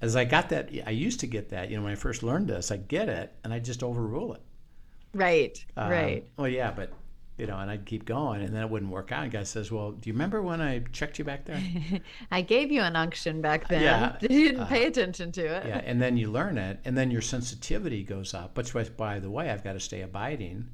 as 0.00 0.16
I 0.16 0.24
got 0.24 0.48
that, 0.50 0.70
I 0.86 0.90
used 0.90 1.20
to 1.20 1.26
get 1.26 1.50
that. 1.50 1.70
You 1.70 1.76
know, 1.76 1.82
when 1.82 1.92
I 1.92 1.96
first 1.96 2.22
learned 2.22 2.48
this, 2.48 2.70
I 2.70 2.76
get 2.76 3.08
it 3.08 3.32
and 3.44 3.52
I 3.52 3.58
just 3.58 3.82
overrule 3.82 4.34
it. 4.34 4.42
Right. 5.14 5.64
Um, 5.76 5.90
right. 5.90 6.28
Well, 6.36 6.48
yeah, 6.48 6.72
but 6.72 6.92
you 7.38 7.46
know, 7.46 7.58
and 7.58 7.68
I'd 7.68 7.84
keep 7.84 8.04
going, 8.04 8.42
and 8.42 8.54
then 8.54 8.62
it 8.62 8.70
wouldn't 8.70 8.92
work 8.92 9.10
out. 9.10 9.24
And 9.24 9.32
guy 9.32 9.42
says, 9.42 9.72
"Well, 9.72 9.90
do 9.92 10.08
you 10.08 10.12
remember 10.12 10.40
when 10.40 10.60
I 10.60 10.80
checked 10.92 11.18
you 11.18 11.24
back 11.24 11.44
there? 11.44 11.60
I 12.30 12.42
gave 12.42 12.70
you 12.70 12.80
an 12.80 12.94
unction 12.94 13.40
back 13.40 13.66
then. 13.68 13.82
Yeah, 13.82 14.16
you 14.20 14.28
didn't 14.28 14.60
uh, 14.60 14.66
pay 14.66 14.84
attention 14.86 15.32
to 15.32 15.42
it. 15.42 15.66
Yeah, 15.66 15.82
and 15.84 16.00
then 16.00 16.16
you 16.16 16.30
learn 16.30 16.58
it, 16.58 16.78
and 16.84 16.96
then 16.96 17.10
your 17.10 17.22
sensitivity 17.22 18.04
goes 18.04 18.34
up. 18.34 18.56
Which, 18.56 18.72
by 18.96 19.18
the 19.18 19.30
way, 19.30 19.50
I've 19.50 19.64
got 19.64 19.72
to 19.72 19.80
stay 19.80 20.02
abiding, 20.02 20.68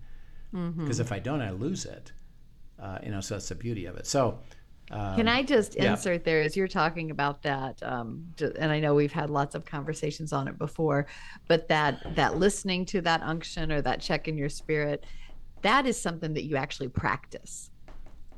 because 0.53 0.67
mm-hmm. 0.67 1.01
if 1.01 1.13
I 1.13 1.19
don't, 1.19 1.41
I 1.41 1.51
lose 1.51 1.87
it. 1.87 2.13
Uh, 2.79 2.99
you 3.03 3.11
know, 3.11 3.23
so 3.23 3.35
that's 3.35 3.49
the 3.49 3.55
beauty 3.55 3.87
of 3.87 3.97
it. 3.97 4.07
So. 4.07 4.41
Um, 4.91 5.17
Can 5.17 5.29
I 5.29 5.43
just 5.43 5.77
insert 5.77 6.21
yeah. 6.21 6.25
there 6.25 6.41
as 6.43 6.57
you're 6.57 6.69
talking 6.69 7.11
about 7.11 7.43
that, 7.43 7.81
um, 7.83 8.27
and 8.59 8.73
I 8.73 8.81
know 8.81 8.95
we've 8.95 9.13
had 9.13 9.31
lots 9.31 9.55
of 9.55 9.65
conversations 9.65 10.33
on 10.33 10.49
it 10.49 10.59
before, 10.59 11.07
but 11.47 11.69
that 11.69 12.17
that 12.17 12.39
listening 12.39 12.85
to 12.87 13.01
that 13.03 13.23
unction 13.23 13.71
or 13.71 13.81
that 13.83 14.01
check 14.01 14.27
in 14.27 14.37
your 14.37 14.49
spirit, 14.49 15.05
that 15.63 15.87
is 15.87 16.01
something 16.01 16.35
that 16.35 16.45
you 16.45 16.57
actually 16.57 16.89
practice 16.89 17.71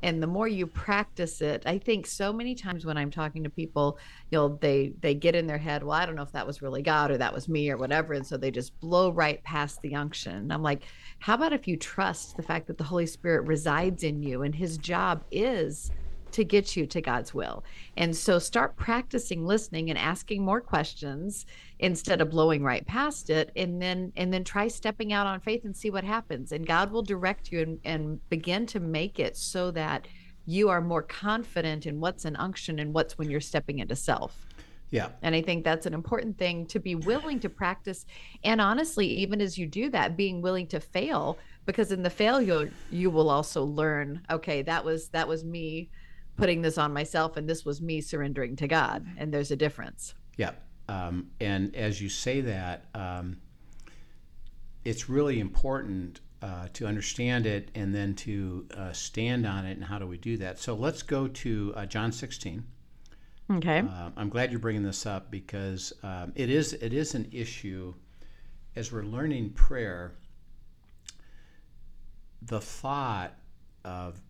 and 0.03 0.21
the 0.21 0.27
more 0.27 0.47
you 0.47 0.67
practice 0.67 1.41
it 1.41 1.63
i 1.65 1.77
think 1.77 2.05
so 2.05 2.31
many 2.31 2.53
times 2.53 2.85
when 2.85 2.97
i'm 2.97 3.09
talking 3.09 3.43
to 3.43 3.49
people 3.49 3.97
you 4.29 4.37
know 4.37 4.57
they 4.61 4.93
they 4.99 5.15
get 5.15 5.33
in 5.33 5.47
their 5.47 5.57
head 5.57 5.81
well 5.81 5.93
i 5.93 6.05
don't 6.05 6.15
know 6.15 6.21
if 6.21 6.31
that 6.33 6.45
was 6.45 6.61
really 6.61 6.81
god 6.81 7.09
or 7.09 7.17
that 7.17 7.33
was 7.33 7.47
me 7.47 7.71
or 7.71 7.77
whatever 7.77 8.13
and 8.13 8.27
so 8.27 8.37
they 8.37 8.51
just 8.51 8.77
blow 8.79 9.09
right 9.09 9.43
past 9.43 9.81
the 9.81 9.95
unction 9.95 10.35
and 10.35 10.53
i'm 10.53 10.61
like 10.61 10.83
how 11.19 11.33
about 11.33 11.53
if 11.53 11.67
you 11.67 11.77
trust 11.77 12.35
the 12.35 12.43
fact 12.43 12.67
that 12.67 12.77
the 12.77 12.83
holy 12.83 13.07
spirit 13.07 13.47
resides 13.47 14.03
in 14.03 14.21
you 14.21 14.43
and 14.43 14.53
his 14.53 14.77
job 14.77 15.23
is 15.31 15.89
to 16.33 16.43
get 16.43 16.75
you 16.75 16.85
to 16.87 17.01
God's 17.01 17.33
will. 17.33 17.63
And 17.97 18.15
so 18.15 18.39
start 18.39 18.75
practicing 18.75 19.45
listening 19.45 19.89
and 19.89 19.97
asking 19.97 20.43
more 20.43 20.61
questions 20.61 21.45
instead 21.79 22.21
of 22.21 22.29
blowing 22.29 22.63
right 22.63 22.85
past 22.85 23.29
it 23.29 23.51
and 23.55 23.81
then 23.81 24.11
and 24.15 24.33
then 24.33 24.43
try 24.43 24.67
stepping 24.67 25.13
out 25.13 25.27
on 25.27 25.39
faith 25.39 25.65
and 25.65 25.75
see 25.75 25.89
what 25.89 26.03
happens. 26.03 26.51
And 26.51 26.65
God 26.67 26.91
will 26.91 27.03
direct 27.03 27.51
you 27.51 27.61
and, 27.61 27.79
and 27.85 28.29
begin 28.29 28.65
to 28.67 28.79
make 28.79 29.19
it 29.19 29.37
so 29.37 29.71
that 29.71 30.07
you 30.45 30.69
are 30.69 30.81
more 30.81 31.01
confident 31.01 31.85
in 31.85 31.99
what's 31.99 32.25
an 32.25 32.35
unction 32.35 32.79
and 32.79 32.93
what's 32.93 33.17
when 33.17 33.29
you're 33.29 33.41
stepping 33.41 33.79
into 33.79 33.95
self. 33.95 34.45
Yeah. 34.93 35.09
And 35.23 35.33
I 35.33 35.41
think 35.41 35.63
that's 35.63 35.87
an 35.87 35.93
important 35.95 36.37
thing 36.37 36.67
to 36.67 36.79
be 36.79 36.93
willing 36.93 37.39
to 37.39 37.49
practice. 37.49 38.05
And 38.43 38.61
honestly, 38.61 39.07
even 39.07 39.41
as 39.41 39.57
you 39.57 39.65
do 39.65 39.89
that, 39.89 40.15
being 40.15 40.39
willing 40.39 40.67
to 40.67 40.79
fail, 40.79 41.39
because 41.65 41.91
in 41.91 42.03
the 42.03 42.11
failure, 42.11 42.71
you 42.91 43.09
will 43.09 43.29
also 43.29 43.63
learn, 43.63 44.21
okay, 44.29 44.61
that 44.61 44.85
was 44.85 45.07
that 45.09 45.27
was 45.27 45.43
me 45.43 45.89
putting 46.37 46.61
this 46.61 46.77
on 46.77 46.93
myself 46.93 47.37
and 47.37 47.47
this 47.47 47.65
was 47.65 47.81
me 47.81 48.01
surrendering 48.01 48.55
to 48.57 48.67
God. 48.67 49.05
And 49.17 49.33
there's 49.33 49.51
a 49.51 49.55
difference. 49.55 50.15
Yeah. 50.37 50.51
Um, 50.89 51.29
and 51.39 51.75
as 51.75 52.01
you 52.01 52.09
say 52.09 52.41
that, 52.41 52.85
um, 52.93 53.37
it's 54.83 55.09
really 55.09 55.39
important 55.39 56.19
uh, 56.41 56.67
to 56.73 56.85
understand 56.85 57.45
it 57.45 57.69
and 57.73 57.95
then 57.95 58.13
to 58.13 58.67
uh, 58.75 58.91
stand 58.91 59.47
on 59.47 59.65
it. 59.65 59.77
And 59.77 59.85
how 59.85 59.97
do 59.97 60.05
we 60.05 60.17
do 60.17 60.37
that? 60.37 60.59
So 60.59 60.75
let's 60.75 61.01
go 61.01 61.27
to 61.27 61.73
uh, 61.75 61.85
John 61.85 62.11
16. 62.11 62.63
Okay. 63.51 63.79
Uh, 63.79 64.09
I'm 64.17 64.29
glad 64.29 64.51
you're 64.51 64.59
bringing 64.59 64.83
this 64.83 65.05
up 65.05 65.31
because 65.31 65.93
um, 66.03 66.33
it 66.35 66.49
is 66.49 66.73
it 66.73 66.93
is 66.93 67.13
an 67.13 67.29
issue 67.31 67.93
as 68.75 68.91
we're 68.91 69.03
learning 69.03 69.51
prayer. 69.51 70.15
The 72.41 72.59
thought 72.59 73.33
of 73.85 74.21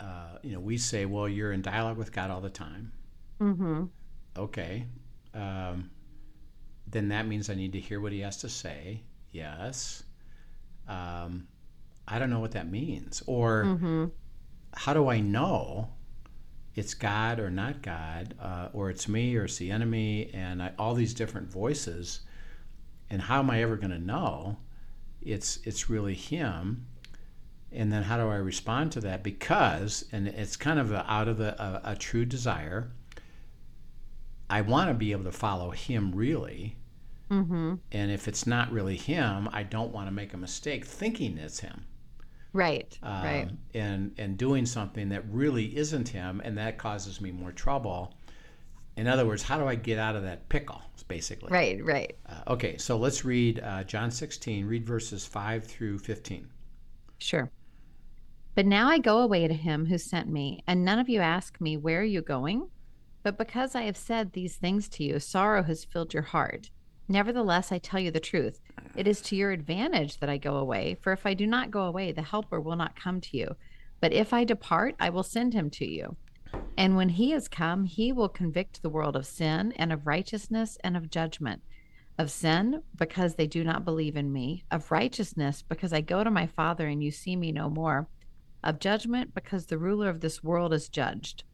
uh, 0.00 0.38
you 0.42 0.52
know, 0.52 0.60
we 0.60 0.78
say, 0.78 1.06
well, 1.06 1.28
you're 1.28 1.52
in 1.52 1.62
dialogue 1.62 1.96
with 1.96 2.12
God 2.12 2.30
all 2.30 2.40
the 2.40 2.50
time. 2.50 2.92
Mm-hmm. 3.40 3.84
Okay. 4.36 4.86
Um, 5.34 5.90
then 6.86 7.08
that 7.08 7.26
means 7.26 7.50
I 7.50 7.54
need 7.54 7.72
to 7.72 7.80
hear 7.80 8.00
what 8.00 8.12
he 8.12 8.20
has 8.20 8.38
to 8.38 8.48
say. 8.48 9.02
Yes. 9.32 10.04
Um, 10.88 11.48
I 12.06 12.18
don't 12.18 12.30
know 12.30 12.40
what 12.40 12.52
that 12.52 12.70
means. 12.70 13.22
Or 13.26 13.64
mm-hmm. 13.64 14.06
how 14.74 14.94
do 14.94 15.08
I 15.08 15.20
know 15.20 15.90
it's 16.74 16.94
God 16.94 17.40
or 17.40 17.50
not 17.50 17.82
God, 17.82 18.34
uh, 18.40 18.68
or 18.72 18.90
it's 18.90 19.08
me 19.08 19.34
or 19.36 19.44
it's 19.44 19.56
the 19.56 19.70
enemy, 19.70 20.30
and 20.34 20.62
I, 20.62 20.72
all 20.78 20.94
these 20.94 21.14
different 21.14 21.50
voices? 21.50 22.20
And 23.08 23.22
how 23.22 23.38
am 23.38 23.50
I 23.50 23.62
ever 23.62 23.76
going 23.76 23.90
to 23.90 23.98
know 23.98 24.58
it's 25.22 25.58
it's 25.64 25.88
really 25.88 26.14
Him? 26.14 26.86
And 27.72 27.92
then 27.92 28.02
how 28.02 28.16
do 28.16 28.28
I 28.28 28.36
respond 28.36 28.92
to 28.92 29.00
that? 29.00 29.22
Because, 29.22 30.04
and 30.12 30.28
it's 30.28 30.56
kind 30.56 30.78
of 30.78 30.92
a, 30.92 31.10
out 31.10 31.28
of 31.28 31.40
a, 31.40 31.82
a, 31.84 31.92
a 31.92 31.96
true 31.96 32.24
desire, 32.24 32.90
I 34.48 34.60
want 34.60 34.88
to 34.88 34.94
be 34.94 35.12
able 35.12 35.24
to 35.24 35.32
follow 35.32 35.70
him 35.70 36.14
really. 36.14 36.76
Mm-hmm. 37.30 37.74
And 37.90 38.10
if 38.10 38.28
it's 38.28 38.46
not 38.46 38.70
really 38.70 38.96
him, 38.96 39.48
I 39.52 39.64
don't 39.64 39.92
want 39.92 40.06
to 40.06 40.12
make 40.12 40.32
a 40.32 40.36
mistake 40.36 40.84
thinking 40.84 41.38
it's 41.38 41.58
him. 41.58 41.84
Right. 42.52 42.96
Um, 43.02 43.24
right. 43.24 43.50
And 43.74 44.14
and 44.16 44.38
doing 44.38 44.64
something 44.64 45.10
that 45.10 45.24
really 45.30 45.76
isn't 45.76 46.08
him, 46.08 46.40
and 46.42 46.56
that 46.56 46.78
causes 46.78 47.20
me 47.20 47.30
more 47.30 47.52
trouble. 47.52 48.14
In 48.96 49.06
other 49.06 49.26
words, 49.26 49.42
how 49.42 49.58
do 49.58 49.66
I 49.66 49.74
get 49.74 49.98
out 49.98 50.16
of 50.16 50.22
that 50.22 50.48
pickle? 50.48 50.80
Basically. 51.08 51.52
Right. 51.52 51.84
Right. 51.84 52.16
Uh, 52.26 52.52
okay. 52.52 52.78
So 52.78 52.96
let's 52.96 53.24
read 53.24 53.60
uh, 53.60 53.84
John 53.84 54.10
16. 54.10 54.66
Read 54.66 54.84
verses 54.84 55.26
five 55.26 55.64
through 55.64 55.98
15. 55.98 56.48
Sure. 57.18 57.50
But 58.54 58.66
now 58.66 58.88
I 58.88 58.98
go 58.98 59.18
away 59.18 59.46
to 59.46 59.54
him 59.54 59.86
who 59.86 59.98
sent 59.98 60.28
me, 60.28 60.62
and 60.66 60.84
none 60.84 60.98
of 60.98 61.08
you 61.08 61.20
ask 61.20 61.60
me, 61.60 61.76
Where 61.76 62.00
are 62.00 62.04
you 62.04 62.22
going? 62.22 62.70
But 63.22 63.38
because 63.38 63.74
I 63.74 63.82
have 63.82 63.96
said 63.96 64.32
these 64.32 64.56
things 64.56 64.88
to 64.90 65.04
you, 65.04 65.18
sorrow 65.18 65.62
has 65.64 65.84
filled 65.84 66.14
your 66.14 66.22
heart. 66.22 66.70
Nevertheless, 67.08 67.70
I 67.70 67.78
tell 67.78 68.00
you 68.00 68.10
the 68.10 68.20
truth. 68.20 68.60
It 68.96 69.06
is 69.06 69.20
to 69.22 69.36
your 69.36 69.50
advantage 69.50 70.18
that 70.20 70.28
I 70.30 70.38
go 70.38 70.56
away, 70.56 70.96
for 71.02 71.12
if 71.12 71.26
I 71.26 71.34
do 71.34 71.46
not 71.46 71.70
go 71.70 71.82
away, 71.82 72.12
the 72.12 72.22
Helper 72.22 72.60
will 72.60 72.76
not 72.76 72.98
come 72.98 73.20
to 73.20 73.36
you. 73.36 73.56
But 74.00 74.12
if 74.12 74.32
I 74.32 74.44
depart, 74.44 74.94
I 74.98 75.10
will 75.10 75.22
send 75.22 75.52
him 75.52 75.70
to 75.70 75.86
you. 75.86 76.16
And 76.76 76.96
when 76.96 77.10
he 77.10 77.30
has 77.32 77.48
come, 77.48 77.84
he 77.84 78.12
will 78.12 78.28
convict 78.28 78.82
the 78.82 78.88
world 78.88 79.16
of 79.16 79.26
sin 79.26 79.72
and 79.72 79.92
of 79.92 80.06
righteousness 80.06 80.78
and 80.82 80.96
of 80.96 81.10
judgment 81.10 81.62
of 82.18 82.30
sin 82.30 82.82
because 82.96 83.34
they 83.34 83.46
do 83.46 83.62
not 83.62 83.84
believe 83.84 84.16
in 84.16 84.32
me, 84.32 84.64
of 84.70 84.90
righteousness 84.90 85.62
because 85.62 85.92
I 85.92 86.00
go 86.00 86.24
to 86.24 86.30
my 86.30 86.46
Father 86.46 86.86
and 86.86 87.02
you 87.02 87.10
see 87.10 87.36
me 87.36 87.52
no 87.52 87.68
more, 87.68 88.08
of 88.64 88.80
judgment 88.80 89.34
because 89.34 89.66
the 89.66 89.78
ruler 89.78 90.08
of 90.08 90.20
this 90.20 90.42
world 90.42 90.72
is 90.72 90.88
judged. 90.88 91.44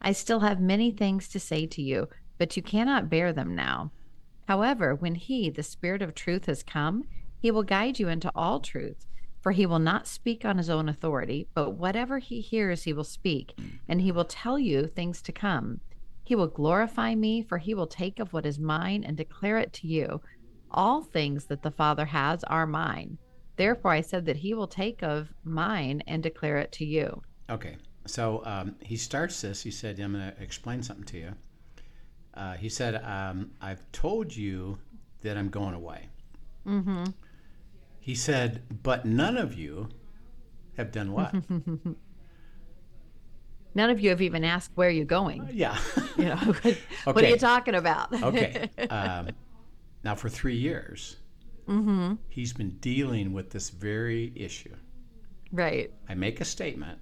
I 0.00 0.12
still 0.12 0.40
have 0.40 0.60
many 0.60 0.90
things 0.90 1.28
to 1.28 1.40
say 1.40 1.66
to 1.66 1.82
you, 1.82 2.08
but 2.38 2.56
you 2.56 2.62
cannot 2.62 3.10
bear 3.10 3.32
them 3.32 3.54
now. 3.54 3.92
However, 4.48 4.94
when 4.94 5.14
he, 5.14 5.50
the 5.50 5.62
Spirit 5.62 6.02
of 6.02 6.14
truth, 6.14 6.46
has 6.46 6.62
come, 6.62 7.04
he 7.38 7.50
will 7.50 7.62
guide 7.62 7.98
you 7.98 8.08
into 8.08 8.32
all 8.34 8.60
truth. 8.60 9.06
For 9.40 9.52
he 9.52 9.64
will 9.64 9.78
not 9.78 10.06
speak 10.06 10.44
on 10.44 10.58
his 10.58 10.68
own 10.68 10.88
authority, 10.88 11.48
but 11.54 11.70
whatever 11.70 12.18
he 12.18 12.40
hears, 12.40 12.82
he 12.82 12.92
will 12.92 13.04
speak, 13.04 13.54
and 13.88 14.00
he 14.00 14.12
will 14.12 14.26
tell 14.26 14.58
you 14.58 14.86
things 14.86 15.22
to 15.22 15.32
come. 15.32 15.80
He 16.30 16.36
will 16.36 16.46
glorify 16.46 17.16
me, 17.16 17.42
for 17.42 17.58
he 17.58 17.74
will 17.74 17.88
take 17.88 18.20
of 18.20 18.32
what 18.32 18.46
is 18.46 18.56
mine 18.56 19.02
and 19.02 19.16
declare 19.16 19.58
it 19.58 19.72
to 19.72 19.88
you. 19.88 20.20
All 20.70 21.02
things 21.02 21.46
that 21.46 21.62
the 21.62 21.72
Father 21.72 22.04
has 22.04 22.44
are 22.44 22.68
mine. 22.68 23.18
Therefore, 23.56 23.90
I 23.90 24.00
said 24.00 24.26
that 24.26 24.36
he 24.36 24.54
will 24.54 24.68
take 24.68 25.02
of 25.02 25.34
mine 25.42 26.04
and 26.06 26.22
declare 26.22 26.58
it 26.58 26.70
to 26.70 26.84
you. 26.84 27.20
Okay. 27.50 27.78
So 28.06 28.42
um, 28.44 28.76
he 28.80 28.96
starts 28.96 29.40
this. 29.40 29.60
He 29.60 29.72
said, 29.72 29.98
I'm 29.98 30.12
going 30.12 30.30
to 30.30 30.40
explain 30.40 30.84
something 30.84 31.06
to 31.06 31.18
you. 31.18 31.34
Uh, 32.34 32.54
he 32.54 32.68
said, 32.68 33.02
um, 33.04 33.50
I've 33.60 33.82
told 33.90 34.32
you 34.32 34.78
that 35.22 35.36
I'm 35.36 35.48
going 35.48 35.74
away. 35.74 36.10
Mm-hmm. 36.64 37.06
He 37.98 38.14
said, 38.14 38.62
but 38.84 39.04
none 39.04 39.36
of 39.36 39.54
you 39.54 39.88
have 40.76 40.92
done 40.92 41.10
what? 41.10 41.34
None 43.74 43.90
of 43.90 44.00
you 44.00 44.10
have 44.10 44.20
even 44.20 44.44
asked 44.44 44.72
where 44.74 44.90
you're 44.90 45.04
going. 45.04 45.42
Uh, 45.42 45.48
yeah. 45.52 45.78
you 46.16 46.24
know, 46.24 46.36
what, 46.36 46.66
okay. 46.66 46.78
what, 47.04 47.24
are 47.24 47.28
you 47.28 47.36
talking 47.36 47.74
about? 47.74 48.12
okay. 48.12 48.68
Um, 48.90 49.30
now, 50.02 50.14
for 50.14 50.28
three 50.28 50.56
years, 50.56 51.16
mm-hmm. 51.68 52.14
he's 52.28 52.52
been 52.52 52.70
dealing 52.80 53.32
with 53.32 53.50
this 53.50 53.70
very 53.70 54.32
issue. 54.34 54.74
Right. 55.52 55.92
I 56.08 56.14
make 56.14 56.40
a 56.40 56.44
statement, 56.44 56.98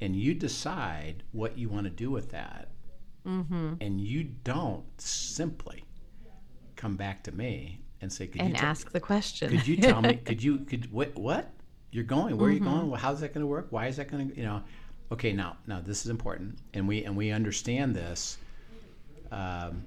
and 0.00 0.16
you 0.16 0.34
decide 0.34 1.22
what 1.32 1.58
you 1.58 1.68
want 1.68 1.84
to 1.84 1.90
do 1.90 2.10
with 2.10 2.30
that. 2.30 2.68
Mm-hmm. 3.26 3.74
and 3.82 4.00
you 4.00 4.24
don't 4.24 4.86
simply 4.98 5.84
come 6.74 6.96
back 6.96 7.22
to 7.24 7.32
me 7.32 7.82
and 8.00 8.10
say, 8.10 8.26
could 8.26 8.40
And 8.40 8.50
you 8.50 8.56
tell- 8.56 8.68
ask 8.70 8.90
the 8.92 9.00
question. 9.00 9.50
could 9.50 9.68
you 9.68 9.76
tell 9.76 10.00
me 10.00 10.14
could 10.24 10.42
you 10.42 10.60
could 10.60 10.90
what 10.90 11.14
what 11.16 11.52
you're 11.92 12.04
going. 12.04 12.36
Where 12.36 12.48
are 12.48 12.52
you 12.52 12.60
Mm-hmm. 12.60 12.68
going 12.70 12.90
well, 12.90 13.00
how's 13.00 13.20
that 13.20 13.34
going 13.34 13.42
to 13.42 13.46
work? 13.46 13.66
Why 13.70 13.86
is 13.88 13.96
that 13.96 14.10
going 14.10 14.30
to 14.30 14.36
you 14.36 14.44
know 14.44 14.62
okay 15.12 15.32
now 15.32 15.56
now 15.66 15.80
this 15.80 16.04
is 16.04 16.10
important 16.10 16.58
and 16.74 16.86
we 16.86 17.04
and 17.04 17.16
we 17.16 17.30
understand 17.30 17.94
this 17.96 18.38
um, 19.32 19.84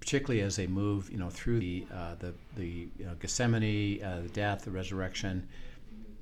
particularly 0.00 0.40
as 0.40 0.56
they 0.56 0.66
move 0.66 1.10
you 1.10 1.16
know 1.18 1.30
through 1.30 1.60
the 1.60 1.86
uh, 1.92 2.14
the 2.16 2.34
the 2.56 2.88
you 2.98 3.04
know, 3.06 3.14
Gethsemane 3.20 4.02
uh, 4.02 4.20
the 4.22 4.28
death 4.28 4.64
the 4.64 4.70
resurrection 4.70 5.48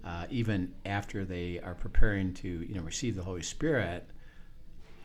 uh, 0.05 0.27
even 0.31 0.73
after 0.85 1.25
they 1.25 1.61
are 1.61 1.75
preparing 1.75 2.35
to 2.35 2.49
you 2.49 2.75
know 2.75 2.83
receive 2.83 3.17
the 3.17 3.23
Holy 3.25 3.43
Spirit 3.43 4.09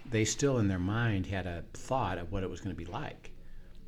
they 0.09 0.23
still 0.25 0.57
in 0.59 0.67
their 0.67 0.79
mind 0.79 1.25
had 1.25 1.45
a 1.45 1.63
thought 1.73 2.17
of 2.17 2.31
what 2.31 2.43
it 2.43 2.49
was 2.49 2.61
going 2.61 2.73
to 2.75 2.77
be 2.77 2.89
like. 2.89 3.31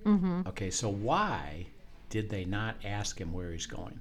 Mm-hmm. 0.05 0.41
okay 0.47 0.69
so 0.71 0.87
why 0.89 1.67
did 2.09 2.29
they 2.29 2.45
not 2.45 2.77
ask 2.85 3.19
him 3.19 3.33
where 3.33 3.51
he's 3.51 3.65
going 3.65 3.99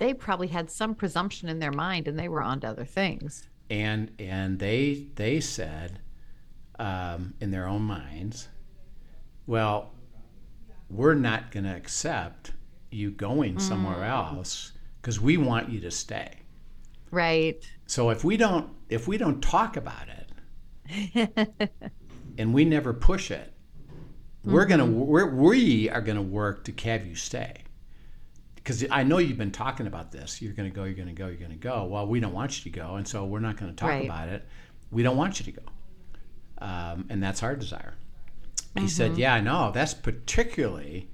they 0.00 0.12
probably 0.12 0.48
had 0.48 0.68
some 0.70 0.94
presumption 0.96 1.48
in 1.48 1.60
their 1.60 1.70
mind 1.70 2.08
and 2.08 2.18
they 2.18 2.28
were 2.28 2.42
on 2.42 2.58
to 2.60 2.66
other 2.66 2.84
things. 2.84 3.48
and 3.70 4.10
and 4.18 4.58
they 4.58 5.06
they 5.14 5.40
said 5.40 6.00
um, 6.78 7.34
in 7.40 7.50
their 7.50 7.66
own 7.66 7.82
minds, 7.82 8.48
well, 9.46 9.92
we're 10.88 11.14
not 11.14 11.50
going 11.52 11.64
to 11.64 11.74
accept 11.74 12.52
you 12.90 13.10
going 13.10 13.58
somewhere 13.60 14.04
else 14.04 14.72
because 15.00 15.20
we 15.20 15.36
want 15.36 15.70
you 15.70 15.78
to 15.80 15.90
stay. 15.90 16.32
Right. 17.10 17.64
So 17.86 18.10
if 18.10 18.24
we 18.24 18.36
don't 18.36 18.70
if 18.88 19.06
we 19.06 19.16
don't 19.16 19.40
talk 19.40 19.76
about 19.76 20.06
it 20.08 21.70
and 22.38 22.52
we 22.52 22.64
never 22.64 22.92
push 22.92 23.30
it, 23.30 23.52
we're 24.44 24.64
gonna 24.64 24.86
we're, 24.86 25.26
we 25.26 25.88
are 25.90 26.00
gonna 26.00 26.22
work 26.22 26.64
to 26.64 26.90
have 26.90 27.06
you 27.06 27.14
stay. 27.14 27.64
Because 28.78 28.86
I 28.92 29.02
know 29.02 29.18
you've 29.18 29.36
been 29.38 29.50
talking 29.50 29.88
about 29.88 30.12
this. 30.12 30.40
You're 30.40 30.52
gonna 30.52 30.70
go. 30.70 30.84
You're 30.84 30.94
gonna 30.94 31.12
go. 31.12 31.26
You're 31.26 31.36
gonna 31.40 31.56
go. 31.56 31.84
Well, 31.86 32.06
we 32.06 32.20
don't 32.20 32.32
want 32.32 32.56
you 32.64 32.70
to 32.70 32.78
go, 32.78 32.94
and 32.96 33.08
so 33.08 33.24
we're 33.24 33.40
not 33.40 33.56
gonna 33.56 33.72
talk 33.72 33.88
Right. 33.88 34.04
about 34.04 34.28
it. 34.28 34.46
We 34.92 35.02
don't 35.02 35.16
want 35.16 35.40
you 35.40 35.46
to 35.52 35.60
go, 35.60 35.62
um, 36.58 37.06
and 37.08 37.20
that's 37.22 37.42
our 37.42 37.56
desire. 37.56 37.94
He 38.78 38.86
said, 38.86 39.18
"Yeah, 39.18 39.34
I 39.34 39.40
know. 39.40 39.72
That's 39.72 39.92
particularly 39.94 41.10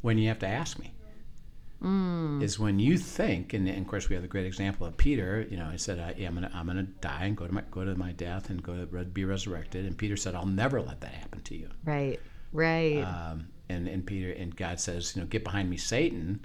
when 0.00 0.16
you 0.16 0.28
have 0.28 0.38
to 0.40 0.46
ask 0.48 0.78
me." 0.78 0.94
is 2.40 2.60
when 2.60 2.78
you 2.78 2.96
think, 2.96 3.52
and, 3.54 3.68
and 3.68 3.80
of 3.80 3.88
course 3.88 4.08
we 4.08 4.14
have 4.14 4.22
the 4.22 4.28
great 4.28 4.46
example 4.46 4.86
of 4.86 4.96
Peter. 4.96 5.44
You 5.50 5.56
know, 5.56 5.68
he 5.70 5.78
said, 5.78 5.98
I, 5.98 6.24
"I'm 6.24 6.34
gonna, 6.34 6.50
I'm 6.54 6.66
gonna 6.66 6.84
die 6.84 7.24
and 7.24 7.36
go 7.36 7.46
to 7.48 7.52
my, 7.52 7.62
go 7.72 7.84
to 7.84 7.96
my 7.96 8.12
death 8.12 8.50
and 8.50 8.62
go 8.62 8.86
to 8.86 9.04
be 9.04 9.24
resurrected." 9.24 9.84
And 9.84 9.98
Peter 9.98 10.16
said, 10.16 10.34
"I'll 10.36 10.46
never 10.46 10.80
let 10.80 11.00
that 11.00 11.12
happen 11.12 11.40
to 11.42 11.56
you." 11.56 11.68
Right. 11.84 12.20
Right. 12.52 13.02
Um, 13.02 13.48
and 13.68 13.88
and 13.88 14.06
Peter 14.06 14.30
and 14.30 14.54
God 14.56 14.78
says, 14.80 15.14
"You 15.16 15.22
know, 15.22 15.26
get 15.28 15.42
behind 15.44 15.68
me, 15.68 15.76
Satan," 15.76 16.44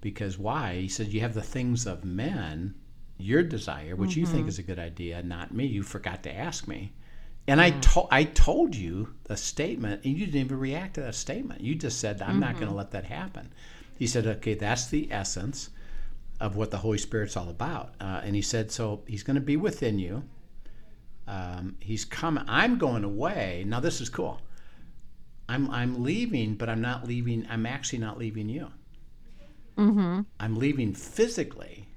because 0.00 0.38
why? 0.38 0.74
He 0.76 0.88
said, 0.88 1.12
"You 1.12 1.20
have 1.20 1.34
the 1.34 1.42
things 1.42 1.86
of 1.86 2.04
men, 2.04 2.74
your 3.16 3.42
desire, 3.42 3.96
which 3.96 4.16
you 4.16 4.26
think 4.26 4.48
is 4.48 4.58
a 4.58 4.62
good 4.62 4.78
idea, 4.78 5.22
not 5.22 5.52
me. 5.52 5.66
You 5.66 5.82
forgot 5.82 6.22
to 6.24 6.32
ask 6.34 6.68
me." 6.68 6.92
And 7.46 7.60
I 7.60 7.70
told 7.70 8.08
I 8.10 8.24
told 8.24 8.76
you 8.76 9.14
the 9.24 9.36
statement, 9.36 10.04
and 10.04 10.18
you 10.18 10.26
didn't 10.26 10.40
even 10.40 10.58
react 10.58 10.94
to 10.94 11.00
that 11.02 11.14
statement. 11.14 11.62
You 11.62 11.74
just 11.74 11.98
said, 11.98 12.20
"I'm 12.22 12.40
not 12.40 12.54
going 12.56 12.68
to 12.68 12.74
let 12.74 12.90
that 12.92 13.04
happen." 13.04 13.52
He 13.96 14.06
said, 14.06 14.26
"Okay, 14.26 14.54
that's 14.54 14.86
the 14.86 15.10
essence 15.10 15.70
of 16.40 16.56
what 16.56 16.70
the 16.70 16.78
Holy 16.78 16.98
Spirit's 16.98 17.36
all 17.36 17.48
about." 17.48 17.94
Uh, 18.00 18.20
and 18.22 18.36
he 18.36 18.42
said, 18.42 18.70
"So 18.70 19.02
He's 19.06 19.22
going 19.22 19.36
to 19.36 19.40
be 19.40 19.56
within 19.56 19.98
you. 19.98 20.24
Um, 21.26 21.76
he's 21.80 22.04
coming. 22.04 22.44
I'm 22.48 22.78
going 22.78 23.04
away. 23.04 23.64
Now 23.66 23.80
this 23.80 24.00
is 24.00 24.08
cool. 24.08 24.40
I'm 25.48 25.70
I'm 25.70 26.02
leaving, 26.02 26.54
but 26.54 26.68
I'm 26.68 26.80
not 26.80 27.06
leaving. 27.06 27.46
I'm 27.50 27.66
actually 27.66 27.98
not 27.98 28.18
leaving 28.18 28.48
you. 28.48 28.68
Mm-hmm. 29.78 30.20
I'm 30.40 30.56
leaving 30.56 30.92
physically, 30.94 31.88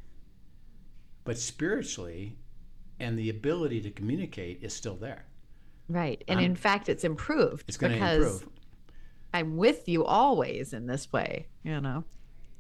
but 1.23 1.37
spiritually, 1.37 2.37
and 2.99 3.17
the 3.17 3.29
ability 3.29 3.81
to 3.81 3.91
communicate 3.91 4.59
is 4.63 4.73
still 4.73 4.95
there. 4.95 5.25
Right. 5.89 6.23
And 6.27 6.39
I'm- 6.39 6.51
in 6.51 6.55
fact, 6.55 6.87
it's 6.89 7.03
improved 7.03 7.65
It's 7.67 7.77
going 7.77 7.91
to 7.93 7.97
because 7.99 8.23
improve 8.41 8.49
I'm 9.33 9.57
with 9.57 9.87
you 9.87 10.03
always 10.05 10.73
in 10.73 10.87
this 10.87 11.11
way, 11.11 11.47
you 11.63 11.79
know? 11.81 12.03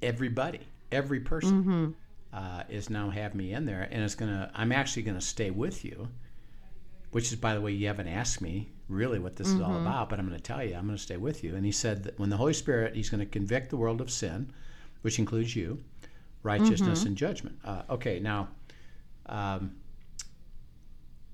everybody. 0.01 0.59
Every 0.91 1.19
person 1.21 1.63
Mm-hmm. 1.63 1.91
uh, 2.33 2.63
is 2.69 2.89
now 2.89 3.09
have 3.09 3.35
me 3.35 3.53
in 3.53 3.65
there, 3.65 3.87
and 3.91 4.03
it's 4.03 4.15
gonna. 4.15 4.51
I'm 4.53 4.71
actually 4.73 5.03
going 5.03 5.15
to 5.17 5.25
stay 5.25 5.51
with 5.51 5.85
you. 5.85 6.09
Which 7.11 7.25
is, 7.31 7.35
by 7.35 7.53
the 7.55 7.61
way, 7.61 7.71
you 7.73 7.87
haven't 7.87 8.07
asked 8.07 8.39
me 8.41 8.71
really 8.87 9.19
what 9.19 9.35
this 9.35 9.47
is 9.49 9.59
all 9.59 9.71
Mm-hmm. 9.71 9.81
about, 9.87 10.09
but 10.09 10.17
I'm 10.19 10.27
going 10.27 10.37
to 10.37 10.43
tell 10.43 10.63
you. 10.63 10.75
I'm 10.75 10.85
going 10.85 10.95
to 10.97 11.01
stay 11.03 11.17
with 11.17 11.43
you. 11.43 11.55
And 11.55 11.65
he 11.65 11.71
said 11.73 12.03
that 12.05 12.17
when 12.19 12.29
the 12.29 12.37
Holy 12.37 12.53
Spirit, 12.53 12.95
he's 12.95 13.09
going 13.09 13.19
to 13.19 13.25
convict 13.25 13.69
the 13.69 13.75
world 13.77 13.99
of 13.99 14.09
sin, 14.09 14.51
which 15.01 15.19
includes 15.19 15.55
you, 15.55 15.79
righteousness, 16.43 16.99
Mm-hmm. 16.99 17.07
and 17.07 17.17
judgment. 17.17 17.59
Uh, 17.63 17.83
okay, 17.89 18.19
now, 18.19 18.49
um, 19.27 19.75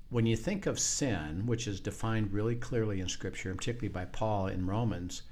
when 0.10 0.26
you 0.26 0.36
think 0.38 0.66
of 0.66 0.80
sin, 0.80 1.44
which 1.46 1.68
is 1.68 1.80
defined 1.80 2.32
really 2.32 2.56
clearly 2.56 3.02
in 3.02 3.08
Scripture, 3.10 3.50
and 3.50 3.58
particularly 3.58 3.90
by 3.90 4.06
Paul 4.06 4.48
in 4.48 4.66
Romans, 4.66 5.24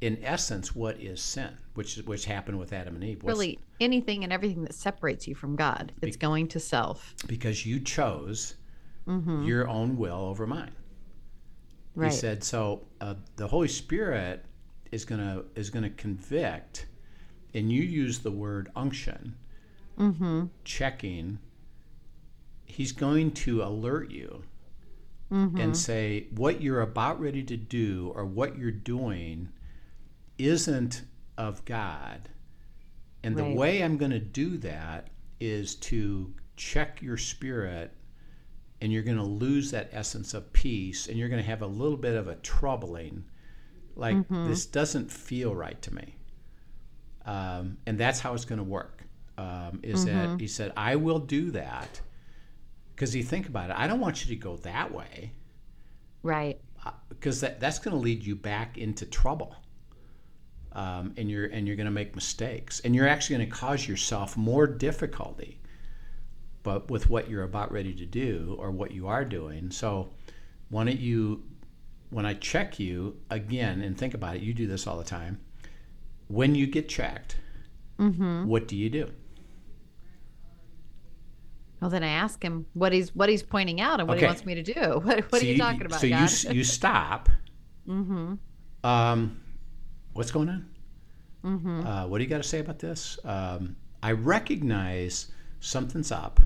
in 0.00 0.18
essence, 0.22 0.74
what 0.74 1.00
is 1.00 1.20
sin? 1.22 1.56
Which 1.74 1.96
which 1.98 2.24
happened 2.24 2.58
with 2.58 2.72
Adam 2.72 2.94
and 2.96 3.04
Eve? 3.04 3.22
What's- 3.22 3.38
Really, 3.38 3.58
anything 3.80 4.24
and 4.24 4.32
everything 4.32 4.62
that 4.64 4.74
separates 4.74 5.26
you 5.26 5.34
from 5.34 5.56
God, 5.56 5.92
it's 6.02 6.16
going 6.16 6.48
to 6.48 6.60
self. 6.60 7.14
because 7.26 7.66
you 7.66 7.80
chose 7.80 8.54
Mm-hmm. 9.08 9.42
your 9.42 9.66
own 9.68 9.96
will 9.96 10.14
over 10.20 10.46
mine. 10.46 10.70
Right. 11.96 12.12
He 12.12 12.16
said, 12.16 12.44
so 12.44 12.86
uh, 13.00 13.14
the 13.34 13.48
Holy 13.48 13.66
Spirit 13.66 14.44
is 14.92 15.04
gonna 15.04 15.42
is 15.56 15.70
gonna 15.70 15.90
convict, 15.90 16.86
and 17.54 17.70
you 17.72 17.82
use 17.82 18.20
the 18.20 18.30
word 18.30 18.70
unction, 18.74 19.36
mm-hmm. 19.98 20.46
checking. 20.64 21.38
He's 22.64 22.92
going 22.92 23.32
to 23.32 23.62
alert 23.62 24.10
you 24.10 24.44
Mm-hmm. 25.32 25.56
and 25.56 25.74
say 25.74 26.26
what 26.36 26.60
you're 26.60 26.82
about 26.82 27.18
ready 27.18 27.42
to 27.44 27.56
do 27.56 28.12
or 28.14 28.26
what 28.26 28.58
you're 28.58 28.70
doing 28.70 29.48
isn't 30.36 31.04
of 31.38 31.64
God. 31.64 32.28
And 33.24 33.34
the 33.34 33.48
way 33.48 33.82
I'm 33.82 33.96
going 33.96 34.10
to 34.10 34.18
do 34.18 34.58
that 34.58 35.08
is 35.40 35.76
to 35.76 36.34
check 36.56 37.00
your 37.00 37.16
spirit 37.16 37.92
and 38.82 38.92
you're 38.92 39.02
going 39.02 39.16
to 39.16 39.22
lose 39.22 39.70
that 39.70 39.88
essence 39.92 40.34
of 40.34 40.52
peace 40.52 41.08
and 41.08 41.16
you're 41.16 41.30
going 41.30 41.42
to 41.42 41.48
have 41.48 41.62
a 41.62 41.66
little 41.66 41.96
bit 41.96 42.14
of 42.14 42.28
a 42.28 42.34
troubling 42.36 43.24
like 43.96 44.16
Mm-hmm. 44.16 44.48
this 44.48 44.66
doesn't 44.66 45.10
feel 45.10 45.54
right 45.54 45.80
to 45.80 45.94
me 45.94 46.16
um, 47.26 47.76
and 47.86 47.98
that's 47.98 48.20
how 48.20 48.34
it's 48.34 48.44
going 48.44 48.58
to 48.58 48.64
work 48.64 49.02
um, 49.38 49.80
is 49.82 50.04
Mm-hmm. 50.04 50.14
that 50.16 50.40
he 50.40 50.46
said 50.46 50.72
i 50.76 50.96
will 50.96 51.18
do 51.18 51.50
that 51.52 52.00
because 52.94 53.14
you 53.16 53.22
think 53.22 53.48
about 53.48 53.70
it 53.70 53.76
i 53.78 53.86
don't 53.86 54.00
want 54.00 54.24
you 54.24 54.28
to 54.34 54.40
go 54.40 54.56
that 54.58 54.92
way 54.92 55.32
Right. 56.22 56.60
because 57.08 57.40
that, 57.40 57.58
that's 57.60 57.78
going 57.80 57.96
to 57.96 58.00
lead 58.00 58.24
you 58.24 58.36
back 58.36 58.78
into 58.78 59.04
trouble 59.06 59.56
um, 60.72 61.12
and 61.16 61.30
you're 61.30 61.46
and 61.46 61.66
you're 61.66 61.76
going 61.76 61.86
to 61.86 61.90
make 61.92 62.14
mistakes 62.14 62.80
and 62.80 62.94
you're 62.94 63.08
actually 63.08 63.36
going 63.36 63.48
to 63.50 63.54
cause 63.56 63.86
yourself 63.86 64.36
more 64.36 64.66
difficulty 64.66 65.58
but 66.62 66.90
with 66.90 67.10
what 67.10 67.28
you're 67.28 67.42
about 67.42 67.72
ready 67.72 67.92
to 67.92 68.06
do 68.06 68.56
or 68.58 68.70
what 68.70 68.92
you 68.92 69.06
are 69.08 69.24
doing 69.24 69.70
so 69.70 70.08
why 70.70 70.84
don't 70.84 70.98
you 71.00 71.42
when 72.10 72.24
i 72.24 72.32
check 72.34 72.78
you 72.78 73.16
again 73.30 73.82
and 73.82 73.98
think 73.98 74.14
about 74.14 74.36
it 74.36 74.42
you 74.42 74.54
do 74.54 74.66
this 74.66 74.86
all 74.86 74.96
the 74.96 75.04
time 75.04 75.38
when 76.28 76.54
you 76.54 76.66
get 76.66 76.88
checked 76.88 77.36
Mm-hmm. 77.98 78.46
what 78.46 78.66
do 78.66 78.76
you 78.76 78.90
do 78.90 79.10
Well, 81.80 81.90
then 81.90 82.02
I 82.04 82.08
ask 82.08 82.42
him 82.42 82.66
what 82.74 82.92
he's 82.92 83.14
what 83.14 83.28
he's 83.28 83.42
pointing 83.42 83.80
out 83.80 83.98
and 84.00 84.08
what 84.08 84.16
Okay. 84.16 84.26
he 84.26 84.28
wants 84.28 84.46
me 84.46 84.54
to 84.54 84.62
do. 84.62 85.00
What, 85.04 85.20
what 85.32 85.40
So 85.40 85.46
are 85.46 85.50
you, 85.50 85.58
talking 85.58 85.84
about, 85.86 86.00
so 86.00 86.06
you 86.06 86.12
God? 86.14 86.22
s- 86.22 86.44
you 86.44 86.64
stop 86.78 87.28
mm-hmm. 87.88 88.34
Um, 88.84 89.40
what's 90.14 90.30
going 90.32 90.48
on? 90.48 90.66
Mm-hmm. 91.44 91.86
Uh, 91.86 92.06
what 92.08 92.18
do 92.18 92.24
you 92.24 92.30
got 92.30 92.38
to 92.42 92.48
say 92.48 92.58
about 92.60 92.78
this? 92.80 93.18
Um, 93.24 93.76
I 94.02 94.12
recognize 94.12 95.30
something's 95.60 96.10
up, 96.10 96.40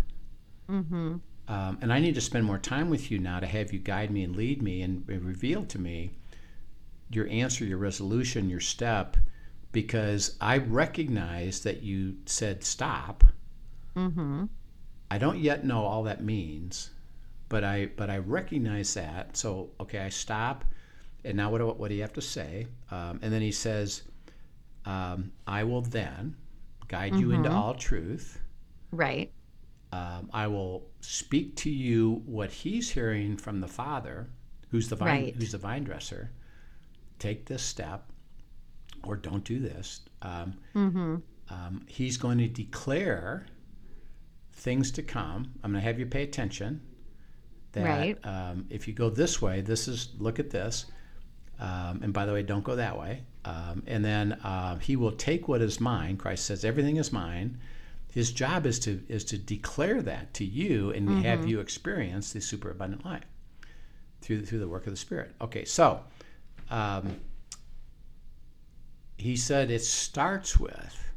Mm-hmm. 0.70 1.16
um, 1.48 1.78
and 1.80 1.92
I 1.92 1.98
need 2.00 2.14
to 2.16 2.20
spend 2.20 2.44
more 2.44 2.58
time 2.58 2.90
with 2.90 3.10
you 3.10 3.18
now 3.18 3.40
to 3.40 3.46
have 3.46 3.72
you 3.72 3.78
guide 3.78 4.10
me 4.10 4.24
and 4.24 4.34
lead 4.36 4.60
me 4.62 4.82
and, 4.82 5.08
and 5.08 5.22
reveal 5.24 5.64
to 5.66 5.78
me 5.78 6.10
your 7.10 7.26
answer, 7.28 7.64
your 7.64 7.78
resolution, 7.78 8.50
your 8.50 8.60
step, 8.60 9.16
because 9.76 10.36
I 10.40 10.56
recognize 10.58 11.60
that 11.60 11.82
you 11.82 12.16
said 12.26 12.64
stop. 12.64 13.24
Mm-hmm. 13.96 14.44
I 15.10 15.18
don't 15.18 15.38
yet 15.38 15.64
know 15.64 15.84
all 15.84 16.02
that 16.04 16.22
means, 16.24 16.90
but 17.48 17.62
I 17.64 17.86
but 17.96 18.08
I 18.10 18.18
recognize 18.18 18.94
that. 18.94 19.36
So 19.36 19.70
okay, 19.80 19.98
I 20.00 20.08
stop, 20.08 20.64
and 21.24 21.36
now 21.36 21.50
what 21.50 21.58
do, 21.58 21.66
what 21.68 21.88
do 21.88 21.94
you 21.94 22.02
have 22.02 22.14
to 22.14 22.22
say? 22.22 22.66
Um, 22.90 23.18
and 23.22 23.32
then 23.32 23.42
he 23.42 23.52
says, 23.52 24.02
um, 24.86 25.32
"I 25.46 25.64
will 25.64 25.82
then 25.82 26.36
guide 26.88 27.14
you 27.16 27.32
into 27.32 27.50
all 27.50 27.74
truth." 27.74 28.40
Right. 28.92 29.30
um, 29.92 30.30
I 30.32 30.46
will 30.48 30.90
speak 31.00 31.56
to 31.56 31.70
you 31.70 32.22
what 32.26 32.50
he's 32.50 32.90
hearing 32.90 33.36
from 33.36 33.60
the 33.60 33.68
Father, 33.68 34.28
who's 34.70 34.88
the 34.88 34.96
vine, 34.96 35.08
Right. 35.08 35.34
who's 35.36 35.52
the 35.52 35.58
vine 35.58 35.84
dresser. 35.84 36.30
Take 37.18 37.46
this 37.46 37.62
step, 37.62 38.10
or 39.04 39.16
don't 39.16 39.44
do 39.44 39.58
this. 39.58 40.00
Um, 40.22 40.54
Mm-hmm. 40.74 41.16
um, 41.50 41.82
he's 41.86 42.16
going 42.16 42.38
to 42.38 42.48
declare 42.48 43.46
things 44.52 44.90
to 44.92 45.02
come. 45.02 45.52
I'm 45.62 45.72
going 45.72 45.82
to 45.82 45.86
have 45.86 45.98
you 45.98 46.06
pay 46.06 46.22
attention. 46.22 46.80
That 47.72 47.84
Right. 47.84 48.18
um, 48.24 48.66
if 48.70 48.88
you 48.88 48.94
go 48.94 49.10
this 49.10 49.40
way, 49.42 49.60
this 49.60 49.86
is 49.88 50.10
look 50.18 50.38
at 50.38 50.50
this. 50.50 50.86
Um, 51.58 52.00
and 52.02 52.12
by 52.12 52.26
the 52.26 52.32
way, 52.32 52.42
don't 52.42 52.64
go 52.64 52.76
that 52.76 52.98
way. 52.98 53.22
Um, 53.44 53.82
and 53.86 54.04
then 54.04 54.32
uh, 54.32 54.78
he 54.78 54.96
will 54.96 55.12
take 55.12 55.46
what 55.48 55.60
is 55.62 55.80
mine. 55.80 56.16
Christ 56.16 56.44
says, 56.46 56.64
"Everything 56.64 56.96
is 56.96 57.12
mine." 57.12 57.58
His 58.12 58.32
job 58.32 58.66
is 58.66 58.78
to 58.80 59.02
is 59.08 59.24
to 59.26 59.38
declare 59.38 60.00
that 60.02 60.32
to 60.34 60.44
you 60.44 60.90
and 60.90 61.08
have 61.18 61.46
you 61.46 61.60
experience 61.60 62.32
the 62.32 62.40
superabundant 62.40 63.04
life 63.04 63.24
through 64.22 64.44
through 64.46 64.58
the 64.58 64.68
work 64.68 64.86
of 64.86 64.92
the 64.92 64.96
Spirit. 64.98 65.34
Okay, 65.40 65.64
so 65.66 66.00
um, 66.70 67.16
he 69.18 69.36
said 69.36 69.70
it 69.70 69.82
starts 69.84 70.58
with 70.58 71.12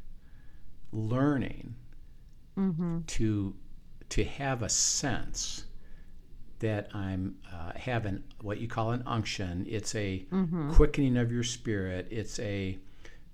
learning 0.92 1.76
Mm-hmm. 2.58 3.02
to 3.08 3.56
to 4.10 4.24
have 4.26 4.64
a 4.64 4.70
sense 4.70 5.64
that 6.60 6.90
I'm 6.94 7.36
uh, 7.54 7.72
having 7.78 8.22
what 8.42 8.60
you 8.60 8.68
call 8.68 8.92
an 8.92 9.02
unction. 9.06 9.66
It's 9.70 9.96
a 9.96 10.26
Mm-hmm. 10.30 10.74
quickening 10.74 11.16
of 11.16 11.32
your 11.32 11.44
spirit. 11.44 12.08
It's 12.12 12.38
a 12.40 12.78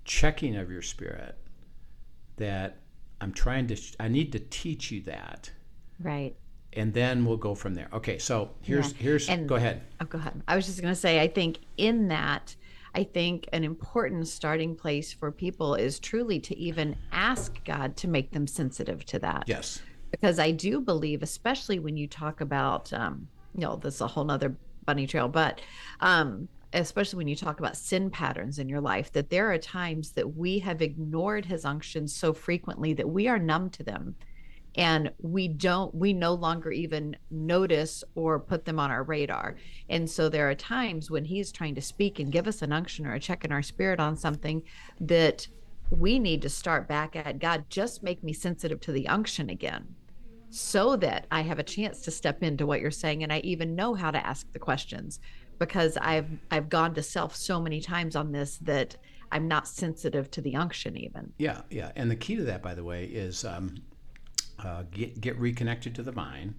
checking 0.04 0.54
of 0.56 0.70
your 0.70 0.82
spirit. 0.82 1.36
That 2.36 2.76
I'm 3.20 3.32
trying 3.32 3.66
to. 3.68 3.76
I 3.98 4.06
need 4.06 4.30
to 4.32 4.38
teach 4.38 4.92
you 4.92 5.00
that, 5.02 5.50
Right. 5.98 6.36
and 6.74 6.92
then 6.94 7.24
we'll 7.24 7.38
go 7.38 7.54
from 7.56 7.74
there. 7.74 7.88
Okay. 7.94 8.18
So 8.18 8.50
here's 8.62 8.92
Yeah. 8.92 8.98
here's. 8.98 9.28
And- 9.28 9.48
go 9.48 9.56
ahead. 9.56 9.82
Oh, 10.00 10.04
go 10.04 10.18
ahead. 10.18 10.40
I 10.46 10.54
was 10.54 10.66
just 10.66 10.80
going 10.82 10.92
to 10.94 11.00
say, 11.00 11.20
I 11.20 11.26
think 11.26 11.58
in 11.78 12.08
that, 12.08 12.54
I 12.96 13.04
think 13.04 13.46
an 13.52 13.62
important 13.62 14.26
starting 14.26 14.74
place 14.74 15.12
for 15.12 15.30
people 15.30 15.74
is 15.74 15.98
truly 15.98 16.40
to 16.40 16.56
even 16.56 16.96
ask 17.12 17.62
God 17.66 17.94
to 17.98 18.08
make 18.08 18.32
them 18.32 18.46
sensitive 18.46 19.04
to 19.06 19.18
that. 19.18 19.44
Yes. 19.46 19.82
Because 20.10 20.38
I 20.38 20.50
do 20.50 20.80
believe, 20.80 21.22
especially 21.22 21.78
when 21.78 21.98
you 21.98 22.06
talk 22.06 22.40
about, 22.40 22.90
um, 22.94 23.28
you 23.54 23.60
know, 23.60 23.76
this 23.76 23.96
is 23.96 24.00
a 24.00 24.06
whole 24.06 24.24
nother 24.24 24.56
bunny 24.86 25.06
trail, 25.06 25.28
but 25.28 25.60
um, 26.00 26.48
especially 26.72 27.18
when 27.18 27.28
you 27.28 27.36
talk 27.36 27.60
about 27.60 27.76
sin 27.76 28.08
patterns 28.08 28.58
in 28.58 28.66
your 28.66 28.80
life, 28.80 29.12
that 29.12 29.28
there 29.28 29.52
are 29.52 29.58
times 29.58 30.12
that 30.12 30.34
we 30.34 30.58
have 30.60 30.80
ignored 30.80 31.44
his 31.44 31.66
unctions 31.66 32.14
so 32.14 32.32
frequently 32.32 32.94
that 32.94 33.10
we 33.10 33.28
are 33.28 33.38
numb 33.38 33.68
to 33.68 33.82
them 33.82 34.14
and 34.76 35.10
we 35.20 35.48
don't 35.48 35.94
we 35.94 36.12
no 36.12 36.34
longer 36.34 36.70
even 36.70 37.16
notice 37.30 38.04
or 38.14 38.38
put 38.38 38.64
them 38.64 38.78
on 38.78 38.90
our 38.90 39.02
radar 39.02 39.56
and 39.88 40.08
so 40.08 40.28
there 40.28 40.48
are 40.48 40.54
times 40.54 41.10
when 41.10 41.24
he's 41.24 41.50
trying 41.50 41.74
to 41.74 41.80
speak 41.80 42.18
and 42.18 42.32
give 42.32 42.46
us 42.46 42.62
an 42.62 42.72
unction 42.72 43.06
or 43.06 43.14
a 43.14 43.20
check 43.20 43.44
in 43.44 43.52
our 43.52 43.62
spirit 43.62 43.98
on 43.98 44.16
something 44.16 44.62
that 45.00 45.46
we 45.90 46.18
need 46.18 46.42
to 46.42 46.48
start 46.48 46.88
back 46.88 47.16
at 47.16 47.38
god 47.38 47.64
just 47.70 48.02
make 48.02 48.22
me 48.22 48.32
sensitive 48.32 48.80
to 48.80 48.92
the 48.92 49.08
unction 49.08 49.50
again 49.50 49.86
so 50.50 50.96
that 50.96 51.26
i 51.30 51.40
have 51.40 51.58
a 51.58 51.64
chance 51.64 52.00
to 52.02 52.10
step 52.10 52.42
into 52.42 52.66
what 52.66 52.80
you're 52.80 52.90
saying 52.90 53.22
and 53.22 53.32
i 53.32 53.38
even 53.40 53.74
know 53.74 53.94
how 53.94 54.10
to 54.10 54.26
ask 54.26 54.50
the 54.52 54.58
questions 54.58 55.20
because 55.58 55.96
i've 55.98 56.28
i've 56.50 56.68
gone 56.68 56.94
to 56.94 57.02
self 57.02 57.34
so 57.34 57.60
many 57.60 57.80
times 57.80 58.14
on 58.14 58.30
this 58.30 58.58
that 58.58 58.96
i'm 59.32 59.48
not 59.48 59.66
sensitive 59.66 60.30
to 60.30 60.40
the 60.40 60.54
unction 60.54 60.96
even 60.96 61.32
Yeah. 61.38 61.62
Yeah. 61.70 61.90
And 61.96 62.10
the 62.10 62.16
key 62.16 62.36
to 62.36 62.44
that, 62.44 62.62
by 62.62 62.74
the 62.74 62.84
way, 62.84 63.04
is 63.04 63.44
um, 63.44 63.74
uh, 64.58 64.84
get 64.90 65.20
get 65.20 65.36
reconnected 65.38 65.94
to 65.94 66.02
the 66.02 66.12
vine. 66.12 66.54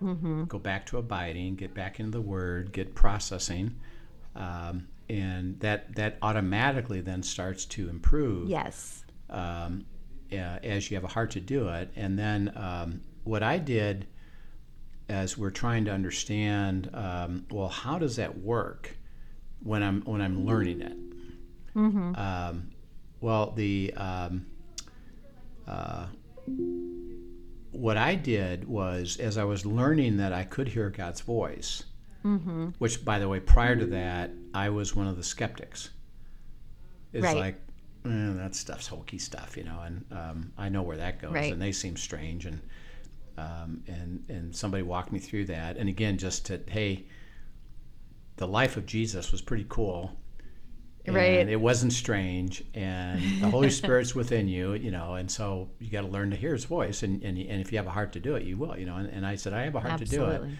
mm-hmm. 0.00 0.44
go 0.44 0.58
back 0.58 0.86
to 0.86 0.98
abiding, 0.98 1.56
get 1.56 1.74
back 1.74 2.00
into 2.00 2.12
the 2.12 2.20
Word, 2.20 2.72
get 2.72 2.94
processing, 2.94 3.76
um, 4.34 4.88
and 5.08 5.58
that 5.60 5.94
that 5.96 6.18
automatically 6.22 7.00
then 7.00 7.22
starts 7.22 7.64
to 7.66 7.88
improve 7.88 8.48
yes 8.48 9.04
um, 9.30 9.84
uh, 10.32 10.58
as 10.62 10.90
you 10.90 10.96
have 10.96 11.04
a 11.04 11.08
heart 11.08 11.30
to 11.32 11.40
do 11.40 11.68
it. 11.68 11.90
And 11.96 12.18
then 12.18 12.52
um, 12.56 13.00
what 13.24 13.42
I 13.42 13.58
did, 13.58 14.06
as 15.08 15.36
we're 15.36 15.50
trying 15.50 15.84
to 15.86 15.90
understand, 15.90 16.90
um, 16.94 17.46
well, 17.50 17.68
how 17.68 17.98
does 17.98 18.16
that 18.16 18.38
work 18.38 18.96
when 19.62 19.82
I'm 19.82 20.02
when 20.02 20.20
I'm 20.20 20.46
learning 20.46 20.80
it? 20.82 20.96
mm-hmm. 21.74 22.14
Um, 22.16 22.70
well, 23.20 23.52
the 23.52 23.92
um, 23.94 24.46
uh, 25.66 26.06
what 27.72 27.96
I 27.96 28.14
did 28.14 28.68
was, 28.68 29.16
as 29.18 29.36
I 29.38 29.44
was 29.44 29.66
learning 29.66 30.18
that 30.18 30.32
I 30.32 30.44
could 30.44 30.68
hear 30.68 30.88
God's 30.90 31.20
voice, 31.20 31.84
Mm-hmm. 32.24 32.68
which, 32.78 33.04
by 33.04 33.18
the 33.18 33.28
way, 33.28 33.40
prior 33.40 33.74
to 33.74 33.86
that, 33.86 34.30
I 34.54 34.68
was 34.68 34.94
one 34.94 35.08
of 35.08 35.16
the 35.16 35.24
skeptics. 35.24 35.90
It's 37.12 37.24
Right. 37.24 37.36
like, 37.36 37.54
eh, 38.04 38.32
that 38.34 38.54
stuff's 38.54 38.86
hokey 38.86 39.18
stuff, 39.18 39.56
you 39.56 39.64
know, 39.64 39.80
and 39.80 40.04
um, 40.12 40.52
I 40.56 40.68
know 40.68 40.82
where 40.82 40.98
that 40.98 41.20
goes, 41.20 41.32
Right. 41.32 41.52
and 41.52 41.60
they 41.60 41.72
seem 41.72 41.96
strange, 41.96 42.46
and 42.46 42.60
um, 43.38 43.82
and 43.88 44.22
and 44.28 44.54
somebody 44.54 44.82
walked 44.82 45.10
me 45.10 45.18
through 45.18 45.46
that, 45.46 45.76
and 45.78 45.88
again, 45.88 46.16
just 46.18 46.46
to 46.46 46.60
hey, 46.68 47.06
the 48.36 48.46
life 48.46 48.76
of 48.76 48.86
Jesus 48.86 49.32
was 49.32 49.40
pretty 49.42 49.66
cool, 49.68 50.16
and 51.04 51.16
Right. 51.16 51.48
it 51.48 51.60
wasn't 51.60 51.92
strange, 51.92 52.62
and 52.74 53.20
the 53.42 53.48
Holy 53.50 53.70
Spirit's 53.80 54.14
within 54.14 54.46
you, 54.48 54.74
you 54.74 54.90
know, 54.90 55.14
and 55.14 55.30
so 55.30 55.68
you 55.80 55.90
got 55.90 56.02
to 56.02 56.06
learn 56.06 56.30
to 56.30 56.36
hear 56.36 56.52
His 56.52 56.64
voice, 56.64 57.02
and, 57.02 57.22
and 57.24 57.36
and 57.38 57.60
if 57.60 57.72
you 57.72 57.78
have 57.78 57.86
a 57.86 57.90
heart 57.90 58.12
to 58.12 58.20
do 58.20 58.36
it, 58.36 58.44
you 58.44 58.56
will, 58.56 58.78
you 58.78 58.86
know, 58.86 58.96
and, 58.96 59.08
and 59.08 59.26
I 59.26 59.34
said 59.36 59.52
I 59.52 59.62
have 59.64 59.74
a 59.74 59.80
heart 59.80 59.98
to 59.98 60.04
do 60.04 60.24
it. 60.24 60.34
Absolutely. 60.34 60.58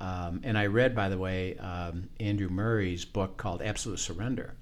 Um, 0.00 0.40
and 0.44 0.56
I 0.58 0.66
read, 0.66 0.94
by 0.94 1.08
the 1.08 1.18
way, 1.18 1.56
um, 1.58 2.08
Andrew 2.20 2.48
Murray's 2.48 3.04
book 3.04 3.36
called 3.36 3.62
Absolute 3.62 3.98
Surrender. 3.98 4.54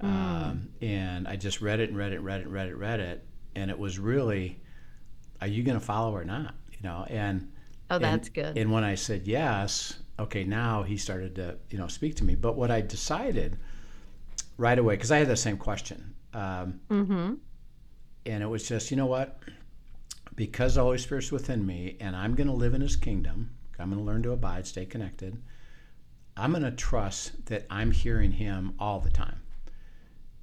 Um, 0.00 0.68
and 0.82 1.26
I 1.26 1.36
just 1.36 1.60
read 1.60 1.80
it 1.80 1.88
and 1.88 1.98
read 1.98 2.12
it 2.12 2.16
and 2.16 2.24
read 2.24 2.40
it 2.40 2.44
and 2.44 2.52
read 2.52 2.66
it 2.68 2.72
and 2.72 2.80
read 2.80 3.00
it. 3.00 3.26
And 3.56 3.70
it 3.70 3.78
was 3.78 3.98
really, 3.98 4.60
are 5.40 5.46
you 5.46 5.62
going 5.62 5.78
to 5.78 5.84
follow 5.84 6.14
or 6.14 6.24
not? 6.24 6.54
You 6.72 6.78
know, 6.82 7.06
and 7.08 7.50
Oh, 7.90 7.96
and- 7.96 8.04
that's 8.04 8.28
good. 8.28 8.56
And 8.58 8.70
when 8.72 8.84
I 8.84 8.94
said 8.94 9.26
yes, 9.26 9.98
okay, 10.18 10.44
now 10.44 10.82
he 10.82 10.96
started 10.96 11.34
to, 11.36 11.56
you 11.70 11.78
know, 11.78 11.86
speak 11.88 12.16
to 12.16 12.24
me. 12.24 12.34
But 12.34 12.56
what 12.56 12.70
I 12.70 12.80
decided 12.80 13.58
right 14.56 14.78
away, 14.78 14.94
because 14.94 15.10
I 15.10 15.18
had 15.18 15.28
the 15.28 15.36
same 15.36 15.56
question, 15.56 16.14
um, 16.32 16.80
mm-hmm. 16.88 17.34
and 18.26 18.42
it 18.42 18.46
was 18.46 18.66
just, 18.68 18.90
you 18.90 18.96
know 18.96 19.06
what? 19.06 19.38
Because 20.36 20.74
the 20.74 20.82
Holy 20.82 20.98
Spirit's 20.98 21.30
within 21.30 21.64
me 21.64 21.96
and 22.00 22.16
I'm 22.16 22.34
going 22.34 22.48
to 22.48 22.54
live 22.54 22.74
in 22.74 22.80
His 22.80 22.96
kingdom, 22.96 23.50
I'm 23.78 23.90
going 23.90 24.00
to 24.00 24.04
learn 24.04 24.22
to 24.24 24.32
abide, 24.32 24.66
stay 24.66 24.84
connected. 24.86 25.40
I'm 26.36 26.50
going 26.50 26.64
to 26.64 26.72
trust 26.72 27.46
that 27.46 27.66
I'm 27.70 27.92
hearing 27.92 28.32
Him 28.32 28.74
all 28.78 28.98
the 28.98 29.10
time. 29.10 29.40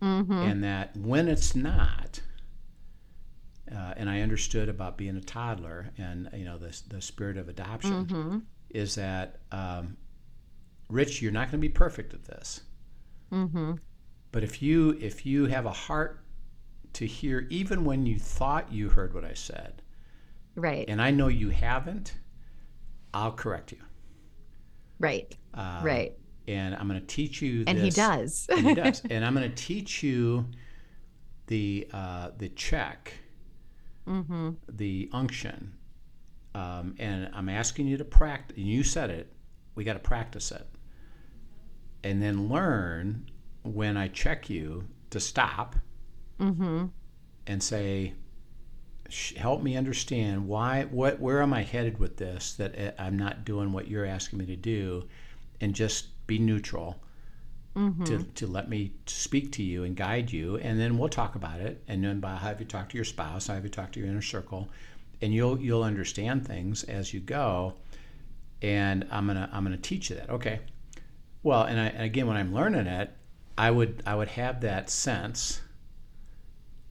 Mm-hmm. 0.02 0.32
And 0.34 0.64
that 0.64 0.96
when 0.96 1.28
it's 1.28 1.56
not, 1.56 2.22
uh, 3.70 3.94
and 3.98 4.10
I 4.10 4.22
understood 4.22 4.70
about 4.70 4.98
being 4.98 5.16
a 5.18 5.22
toddler 5.22 5.92
and, 5.98 6.30
you 6.34 6.46
know, 6.46 6.58
the, 6.58 6.78
the 6.88 7.02
spirit 7.02 7.38
of 7.38 7.50
adoption 7.50 8.06
Mm-hmm. 8.06 8.38
is 8.70 8.96
that, 8.96 9.40
um, 9.52 9.98
Rich, 10.90 11.22
you're 11.22 11.32
not 11.32 11.52
going 11.52 11.62
to 11.62 11.68
be 11.68 11.70
perfect 11.70 12.14
at 12.14 12.24
this. 12.24 12.62
Mm-hmm. 13.32 13.74
But 14.32 14.44
if 14.44 14.62
you 14.62 14.98
if 15.02 15.26
you 15.26 15.46
have 15.46 15.66
a 15.66 15.72
heart 15.72 16.24
to 16.94 17.06
hear, 17.06 17.48
even 17.50 17.86
when 17.86 18.06
you 18.06 18.20
thought 18.20 18.72
you 18.72 18.90
heard 18.90 19.14
what 19.14 19.24
I 19.26 19.34
said, 19.34 19.82
Right. 20.56 20.86
and 20.88 21.02
I 21.02 21.12
know 21.12 21.28
you 21.30 21.50
haven't, 21.50 22.14
I'll 23.14 23.32
correct 23.32 23.72
you. 23.72 23.78
right. 25.00 25.36
Um, 25.54 25.84
right. 25.84 26.14
And 26.48 26.76
I'm 26.76 26.88
going 26.88 27.00
to 27.00 27.06
teach 27.08 27.42
you. 27.42 27.64
And 27.68 27.78
he 27.78 27.90
does. 27.90 28.48
and 28.50 28.66
he 28.66 28.74
does. 28.76 29.02
And 29.10 29.24
I'm 29.26 29.34
going 29.36 29.50
to 29.50 29.56
teach 29.56 30.04
you 30.04 30.46
the 31.48 31.88
uh, 31.94 32.32
the 32.38 32.50
check, 32.50 33.14
mm-hmm. 34.08 34.52
the 34.70 35.10
unction, 35.14 35.74
um, 36.56 36.96
and 37.00 37.30
I'm 37.34 37.50
asking 37.50 37.88
you 37.88 37.98
to 37.98 38.06
practice. 38.06 38.58
And 38.58 38.66
you 38.68 38.84
said 38.84 39.10
it. 39.10 39.32
We 39.76 39.84
got 39.84 39.94
to 39.94 40.00
practice 40.00 40.52
it, 40.52 40.68
and 42.04 42.22
then 42.22 42.50
learn 42.50 43.30
when 43.64 43.98
I 43.98 44.08
check 44.08 44.50
you 44.50 44.88
to 45.12 45.20
stop 45.20 45.76
Mm-hmm. 46.40 46.86
and 47.46 47.62
say, 47.62 48.14
"Help 49.38 49.62
me 49.62 49.78
understand 49.78 50.48
why. 50.48 50.86
What? 50.86 51.20
Where 51.20 51.42
am 51.44 51.54
I 51.54 51.62
headed 51.64 52.00
with 52.00 52.18
this? 52.18 52.54
That 52.54 52.78
uh, 52.80 52.92
I'm 52.98 53.18
not 53.18 53.46
doing 53.46 53.72
what 53.72 53.88
you're 53.88 54.06
asking 54.06 54.40
me 54.40 54.48
to 54.48 54.56
do, 54.56 55.08
and 55.60 55.76
just 55.76 56.26
be 56.28 56.40
neutral." 56.40 57.04
Mm-hmm. 57.76 58.04
to, 58.04 58.24
to 58.24 58.48
let 58.48 58.68
me 58.68 58.92
speak 59.06 59.54
to 59.54 59.64
you 59.64 59.86
and 59.86 59.96
guide 59.96 60.30
you 60.30 60.58
and 60.58 60.78
then 60.78 60.98
we'll 60.98 61.08
talk 61.08 61.36
about 61.36 61.62
it 61.62 61.82
and 61.88 62.04
then 62.04 62.20
by 62.20 62.36
have 62.36 62.60
you 62.60 62.66
talk 62.66 62.90
to 62.90 62.98
your 62.98 63.06
spouse 63.06 63.50
I 63.50 63.54
have 63.54 63.64
you 63.64 63.70
talk 63.70 63.94
to 63.94 64.00
your 64.02 64.10
inner 64.10 64.22
circle 64.22 64.68
and 65.22 65.34
you'll 65.34 65.58
you'll 65.58 65.84
understand 65.84 66.46
things 66.46 66.84
as 66.84 67.14
you 67.14 67.22
go 67.22 67.76
and 68.62 69.08
i'm 69.10 69.26
gonna 69.26 69.50
i'm 69.54 69.64
gonna 69.64 69.78
teach 69.78 70.10
you 70.10 70.18
that 70.18 70.30
okay 70.30 70.60
well 71.44 71.64
and, 71.64 71.80
I, 71.80 71.86
and 71.88 72.04
again 72.04 72.28
when 72.28 72.36
i'm 72.36 72.54
learning 72.54 72.88
it 72.88 73.10
i 73.62 73.70
would 73.72 74.02
i 74.06 74.14
would 74.16 74.28
have 74.28 74.62
that 74.62 74.90
sense 74.90 75.62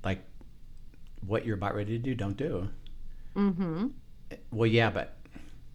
like 0.04 0.22
what 1.26 1.44
you're 1.44 1.56
about 1.56 1.74
ready 1.74 1.98
to 1.98 2.02
do 2.02 2.14
don't 2.14 2.36
do 2.36 2.68
Mm-hmm. 3.36 3.86
well, 4.50 4.66
yeah, 4.66 4.90
but, 4.90 5.16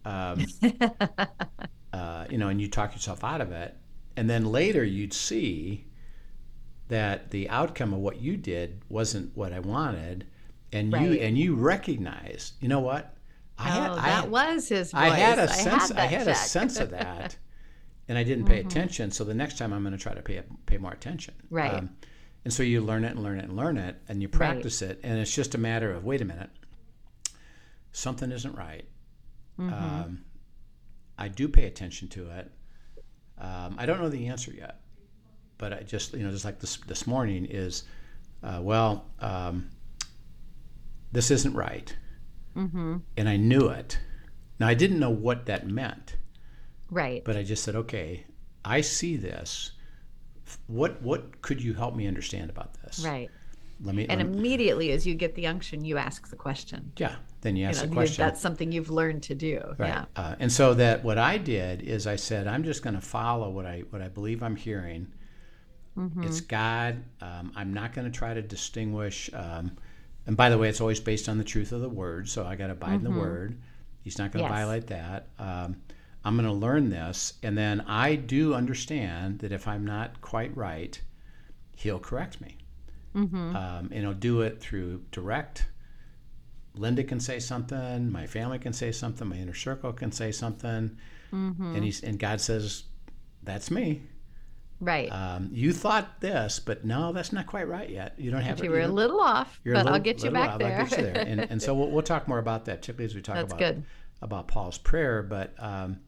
um, 0.04 0.44
uh, 1.92 2.26
you 2.30 2.38
know, 2.38 2.48
and 2.48 2.60
you 2.60 2.68
talk 2.68 2.92
yourself 2.92 3.24
out 3.24 3.40
of 3.40 3.52
it. 3.52 3.76
And 4.16 4.28
then 4.30 4.46
later 4.46 4.84
you'd 4.84 5.12
see 5.12 5.86
that 6.88 7.30
the 7.30 7.48
outcome 7.48 7.92
of 7.92 7.98
what 7.98 8.20
you 8.20 8.36
did 8.36 8.82
wasn't 8.88 9.36
what 9.36 9.52
I 9.52 9.60
wanted. 9.60 10.26
And 10.72 10.92
you, 10.92 11.12
and 11.14 11.38
you 11.38 11.54
recognized, 11.54 12.54
you 12.60 12.68
know 12.68 12.80
what? 12.80 13.14
I 13.58 13.88
oh, 13.88 13.94
that 13.96 14.28
was 14.28 14.68
his 14.68 14.92
voice. 14.92 15.00
I 15.00 15.08
had 15.16 15.38
a 15.38 15.48
sense. 15.48 15.88
that 15.88 15.98
I 15.98 16.06
had 16.06 16.28
a 16.28 16.34
sense 16.34 16.78
of 16.78 16.90
that, 16.90 17.36
and 18.08 18.16
I 18.18 18.22
didn't 18.24 18.44
pay 18.46 18.60
attention. 18.60 19.10
So 19.10 19.24
the 19.24 19.34
next 19.34 19.58
time, 19.58 19.72
I'm 19.72 19.82
going 19.82 19.96
to 19.96 20.02
try 20.02 20.14
to 20.14 20.22
pay 20.22 20.42
pay 20.66 20.78
more 20.78 20.92
attention. 20.92 21.34
Um, 21.42 21.46
Right. 21.50 21.88
and 22.44 22.52
so 22.52 22.62
you 22.62 22.80
learn 22.80 23.04
it 23.04 23.12
and 23.12 23.22
learn 23.22 23.38
it 23.38 23.44
and 23.44 23.56
learn 23.56 23.76
it, 23.78 23.96
and 24.08 24.22
you 24.22 24.28
practice 24.28 24.82
it, 24.82 25.00
and 25.02 25.18
it's 25.18 25.34
just 25.34 25.54
a 25.54 25.58
matter 25.58 25.92
of 25.92 26.04
wait 26.04 26.20
a 26.20 26.24
minute, 26.24 26.50
something 27.92 28.30
isn't 28.32 28.54
right. 28.56 28.84
Mm-hmm. 29.58 29.72
Um, 29.72 30.24
I 31.18 31.28
do 31.28 31.48
pay 31.48 31.64
attention 31.64 32.08
to 32.08 32.30
it. 32.30 32.50
Um, 33.38 33.76
I 33.78 33.86
don't 33.86 34.00
know 34.00 34.08
the 34.08 34.26
answer 34.28 34.52
yet, 34.52 34.80
but 35.58 35.72
I 35.72 35.80
just 35.82 36.12
you 36.14 36.22
know 36.24 36.30
just 36.30 36.44
like 36.44 36.60
this 36.60 36.76
this 36.86 37.06
morning 37.06 37.46
is, 37.46 37.84
uh, 38.42 38.60
well, 38.62 39.06
um, 39.20 39.70
this 41.12 41.30
isn't 41.30 41.54
right 41.54 41.94
Mm-hmm. 42.56 42.96
and 43.18 43.28
I 43.28 43.36
knew 43.36 43.68
it. 43.68 43.98
Now 44.58 44.66
I 44.68 44.72
didn't 44.74 44.98
know 44.98 45.10
what 45.10 45.44
that 45.46 45.66
meant, 45.68 46.16
Right. 46.90 47.24
but 47.24 47.36
I 47.36 47.42
just 47.42 47.64
said, 47.64 47.74
"Okay, 47.76 48.24
I 48.64 48.80
see 48.80 49.16
this. 49.16 49.72
What 50.68 51.02
what 51.02 51.42
could 51.42 51.62
you 51.62 51.74
help 51.74 51.94
me 51.96 52.06
understand 52.06 52.50
about 52.50 52.74
this?" 52.82 53.04
right. 53.04 53.30
Let 53.82 53.94
me. 53.94 54.06
And 54.08 54.20
let 54.22 54.30
me- 54.30 54.38
immediately, 54.38 54.90
as 54.92 55.06
you 55.06 55.14
get 55.14 55.34
the 55.34 55.46
unction, 55.46 55.84
you 55.84 55.98
ask 55.98 56.28
the 56.30 56.36
question. 56.36 56.92
yeah. 56.96 57.16
Then 57.42 57.56
you 57.56 57.64
You 57.64 57.68
ask 57.68 57.82
know, 57.82 57.88
the 57.90 57.94
question. 57.94 58.24
That's 58.24 58.40
something 58.40 58.72
you've 58.72 58.88
learned 58.90 59.22
to 59.24 59.34
do. 59.34 59.60
Right. 59.78 59.88
Yeah. 59.88 60.04
Uh, 60.16 60.34
and 60.40 60.50
so 60.50 60.72
that 60.74 61.04
what 61.04 61.18
I 61.18 61.36
did 61.36 61.82
is 61.82 62.06
I 62.06 62.16
said, 62.16 62.46
I'm 62.46 62.64
just 62.64 62.82
going 62.82 62.94
to 62.94 63.02
follow 63.02 63.50
what 63.50 63.66
I 63.66 63.80
what 63.90 64.00
I 64.00 64.08
believe 64.08 64.42
I'm 64.42 64.56
hearing. 64.56 65.08
Mm-hmm. 65.98 66.22
It's 66.24 66.40
God. 66.40 67.02
Um, 67.20 67.52
I'm 67.54 67.72
not 67.74 67.92
going 67.92 68.10
to 68.10 68.16
try 68.16 68.32
to 68.34 68.40
distinguish. 68.42 69.28
Um, 69.34 69.76
and 70.26 70.36
by 70.36 70.48
the 70.48 70.56
way, 70.58 70.68
it's 70.68 70.80
always 70.80 70.98
based 71.00 71.28
on 71.28 71.36
the 71.38 71.44
truth 71.44 71.72
of 71.72 71.80
the 71.82 71.88
word. 71.88 72.28
So 72.28 72.46
I 72.46 72.56
got 72.56 72.66
to 72.68 72.72
abide 72.72 72.94
in 72.94 73.04
the 73.04 73.10
word. 73.10 73.60
He's 74.02 74.18
not 74.18 74.32
going 74.32 74.44
to 74.44 74.50
Mm-hmm. 74.50 74.58
Yes. 74.58 74.66
violate 74.66 74.86
that. 74.88 75.28
Um, 75.38 75.76
I'm 76.26 76.36
going 76.36 76.48
to 76.48 76.52
learn 76.52 76.90
this, 76.90 77.34
and 77.42 77.56
then 77.56 77.82
I 77.82 78.16
do 78.16 78.52
understand 78.54 79.38
that 79.38 79.52
if 79.52 79.68
I'm 79.68 79.84
not 79.84 80.20
quite 80.20 80.56
right, 80.56 81.00
He'll 81.76 82.00
correct 82.00 82.40
me. 82.40 82.56
Mm-hmm. 83.14 83.54
Um, 83.56 83.90
and 83.92 84.00
He'll 84.00 84.12
do 84.12 84.40
it 84.40 84.60
through 84.60 85.02
direct. 85.12 85.66
Linda 86.74 87.04
can 87.04 87.20
say 87.20 87.38
something, 87.38 88.10
my 88.10 88.26
family 88.26 88.58
can 88.58 88.72
say 88.72 88.92
something, 88.92 89.26
my 89.28 89.36
inner 89.36 89.54
circle 89.54 89.92
can 89.92 90.12
say 90.12 90.32
something, 90.32 90.96
Mm-hmm. 91.32 91.74
and 91.74 91.84
he's 91.84 92.02
and 92.04 92.18
God 92.20 92.40
says, 92.40 92.84
"That's 93.42 93.68
me. 93.70 94.02
Right. 94.80 95.08
Um, 95.10 95.50
you 95.52 95.72
thought 95.72 96.20
this, 96.20 96.60
but 96.60 96.84
no, 96.84 97.12
that's 97.12 97.32
not 97.32 97.46
quite 97.46 97.66
right 97.66 97.90
yet. 97.90 98.14
You 98.16 98.30
don't 98.30 98.42
have 98.42 98.58
But 98.58 98.64
it. 98.64 98.68
you 98.68 98.72
were 98.72 98.80
a 98.82 98.88
little 98.88 99.20
off, 99.20 99.58
but 99.64 99.86
I'll 99.88 99.98
get 99.98 100.22
you 100.22 100.30
back 100.30 100.50
off. 100.50 100.58
there. 100.60 100.78
I'll 100.78 100.86
get 100.86 100.98
you 100.98 101.04
there. 101.04 101.24
And, 101.26 101.40
and 101.40 101.60
so 101.60 101.74
we'll, 101.78 101.90
we'll 101.90 102.02
talk 102.02 102.28
more 102.28 102.38
about 102.38 102.66
that, 102.66 102.80
particularly 102.80 103.06
as 103.06 103.14
we 103.16 103.22
talk 103.22 103.34
That's 103.36 103.52
about 103.52 103.58
good. 103.58 103.84
about 104.22 104.46
Paul's 104.48 104.78
prayer. 104.78 105.22
But 105.22 105.54
um, 105.58 105.98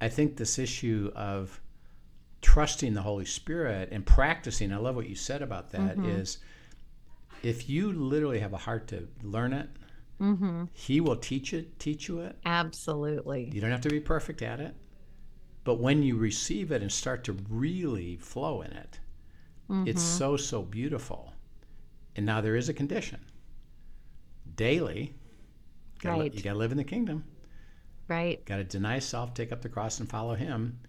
I 0.00 0.08
think 0.08 0.36
this 0.36 0.58
issue 0.58 1.10
of 1.14 1.60
trusting 2.42 2.94
the 2.94 3.02
Holy 3.02 3.24
Spirit 3.26 3.90
and 3.92 4.04
practicing. 4.06 4.72
I 4.72 4.76
love 4.78 4.96
what 4.96 5.08
you 5.08 5.14
said 5.14 5.42
about 5.42 5.70
that. 5.70 5.98
Is 5.98 6.38
Mm-hmm. 6.38 7.48
if 7.48 7.68
you 7.68 7.92
literally 7.92 8.40
have 8.40 8.52
a 8.52 8.58
heart 8.58 8.88
to 8.88 9.08
learn 9.22 9.52
it, 9.52 9.68
mm-hmm. 10.20 10.64
He 10.72 11.00
will 11.00 11.16
teach 11.16 11.52
it, 11.52 11.78
teach 11.78 12.08
you 12.08 12.20
it. 12.20 12.36
Absolutely. 12.46 13.50
You 13.52 13.60
don't 13.60 13.70
have 13.70 13.80
to 13.82 13.88
be 13.90 14.00
perfect 14.00 14.42
at 14.42 14.60
it. 14.60 14.74
But 15.64 15.74
when 15.80 16.02
you 16.02 16.16
receive 16.16 16.72
it 16.72 16.80
and 16.82 16.90
start 16.90 17.24
to 17.24 17.32
really 17.48 18.16
flow 18.16 18.62
in 18.62 18.72
it, 18.72 18.98
it's 19.86 20.02
Mm-hmm. 20.02 20.18
so, 20.18 20.36
so 20.36 20.62
beautiful. 20.62 21.32
And 22.16 22.26
now 22.26 22.40
there 22.40 22.56
is 22.56 22.68
a 22.68 22.74
condition. 22.74 23.20
Daily, 24.56 25.14
gotta 26.02 26.22
li- 26.22 26.30
you 26.34 26.42
got 26.42 26.52
to 26.52 26.58
live 26.58 26.72
in 26.72 26.78
the 26.78 26.84
kingdom. 26.84 27.24
Right. 28.10 28.44
Got 28.44 28.56
to 28.56 28.64
deny 28.64 28.98
self, 28.98 29.32
take 29.34 29.52
up 29.52 29.62
the 29.62 29.68
cross, 29.68 30.00
and 30.00 30.08
follow 30.08 30.34
Him, 30.34 30.80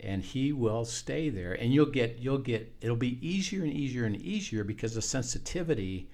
and 0.00 0.22
He 0.22 0.52
will 0.52 0.84
stay 0.86 1.28
there. 1.28 1.52
And 1.52 1.72
you'll 1.74 1.86
get, 1.90 2.18
you'll 2.18 2.38
get. 2.38 2.74
It'll 2.80 2.96
be 2.96 3.18
easier 3.26 3.62
and 3.62 3.72
easier 3.72 4.06
and 4.06 4.16
easier 4.16 4.64
because 4.64 4.94
the 4.94 5.02
sensitivity 5.02 6.08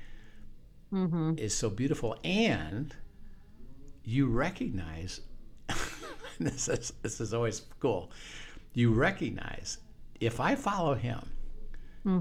Mm-hmm. 0.93 1.35
is 1.39 1.57
so 1.57 1.71
beautiful, 1.71 2.17
and 2.25 2.93
you 4.05 4.27
recognize. 4.27 5.21
this 6.41 6.69
is 6.69 6.93
this 7.03 7.21
is 7.21 7.33
always 7.33 7.63
cool. 7.79 8.11
You 8.75 8.93
recognize 8.93 9.79
if 10.21 10.41
I 10.41 10.57
follow 10.57 10.95
Him, 10.95 11.21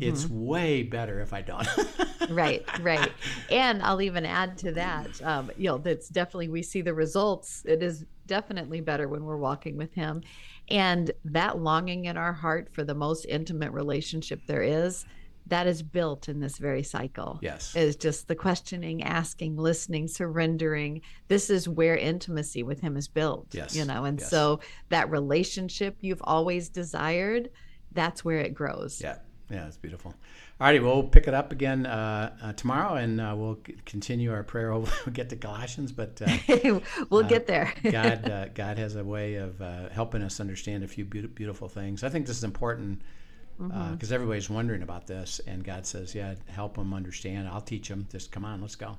it's 0.01 0.25
Mm-hmm. 0.25 0.45
way 0.45 0.83
better 0.83 1.19
if 1.19 1.33
I 1.33 1.41
don't. 1.41 1.67
right 2.29 2.63
right 2.83 3.11
and 3.49 3.81
i'll 3.81 4.01
even 4.01 4.23
add 4.25 4.55
to 4.57 4.71
that 4.73 5.09
um, 5.23 5.49
you 5.57 5.67
know 5.67 5.77
that's 5.79 6.09
definitely 6.09 6.47
we 6.49 6.61
see 6.61 6.81
the 6.81 6.93
results 6.93 7.63
it 7.65 7.81
is 7.81 8.05
definitely 8.29 8.79
better 8.79 9.09
when 9.09 9.25
we're 9.25 9.37
walking 9.37 9.75
with 9.75 9.93
him. 9.93 10.21
And 10.69 11.11
that 11.25 11.59
longing 11.59 12.05
in 12.05 12.15
our 12.15 12.31
heart 12.31 12.69
for 12.71 12.85
the 12.85 12.95
most 12.95 13.25
intimate 13.25 13.71
relationship 13.71 14.39
there 14.45 14.61
is 14.61 15.05
that 15.47 15.65
is 15.65 15.81
built 15.81 16.29
in 16.29 16.39
this 16.39 16.59
very 16.59 16.83
cycle. 16.83 17.39
Yes. 17.41 17.75
is 17.75 17.95
just 17.95 18.27
the 18.27 18.35
questioning 18.35 19.01
asking 19.01 19.57
listening 19.57 20.07
surrendering. 20.07 21.01
This 21.27 21.49
is 21.49 21.67
where 21.67 21.97
intimacy 21.97 22.61
with 22.61 22.81
him 22.81 22.95
is 22.95 23.07
built 23.07 23.47
Yes, 23.51 23.75
you 23.75 23.83
know? 23.83 24.05
And 24.05 24.19
yes. 24.19 24.29
so 24.29 24.59
that 24.89 25.09
relationship 25.09 25.97
you've 26.01 26.21
always 26.23 26.69
desired 26.69 27.49
that's 27.91 28.23
where 28.23 28.39
it 28.39 28.53
grows. 28.53 29.01
Yeah, 29.01 29.17
yeah, 29.49 29.65
it's 29.67 29.77
beautiful. 29.77 30.13
All 30.61 30.65
righty, 30.67 30.79
well, 30.79 31.03
pick 31.03 31.27
it 31.29 31.33
up 31.33 31.53
again 31.53 31.85
uh, 31.85 32.35
uh, 32.43 32.51
tomorrow, 32.53 32.95
and 32.95 33.21
uh, 33.21 33.33
we'll 33.37 33.59
c- 33.65 33.77
continue 33.85 34.33
our 34.33 34.43
prayer. 34.43 34.73
We'll 34.77 34.87
get 35.13 35.29
to 35.29 35.37
Colossians, 35.37 35.93
but 35.93 36.21
uh, 36.21 36.79
we'll 37.09 37.23
get 37.23 37.47
there 37.47 37.73
God, 37.83 38.29
uh, 38.29 38.45
God 38.49 38.77
has 38.77 38.95
a 38.97 39.03
way 39.03 39.35
of 39.35 39.61
uh, 39.61 39.87
helping 39.89 40.21
us 40.21 40.41
understand 40.41 40.83
a 40.83 40.87
few 40.89 41.05
beautiful, 41.05 41.33
beautiful 41.35 41.69
things. 41.69 42.03
I 42.03 42.09
think 42.09 42.27
this 42.27 42.37
is 42.37 42.43
important 42.43 43.01
because 43.57 43.71
Mm-hmm. 43.71 44.13
everybody's 44.13 44.49
wondering 44.49 44.83
about 44.83 45.05
this, 45.07 45.39
and 45.47 45.63
God 45.63 45.85
says, 45.85 46.13
"Yeah, 46.15 46.35
help 46.47 46.75
them 46.75 46.93
understand. 46.93 47.47
I'll 47.47 47.59
teach 47.61 47.87
them. 47.89 48.07
Just 48.11 48.31
come 48.31 48.43
on, 48.45 48.61
let's 48.61 48.75
go." 48.75 48.97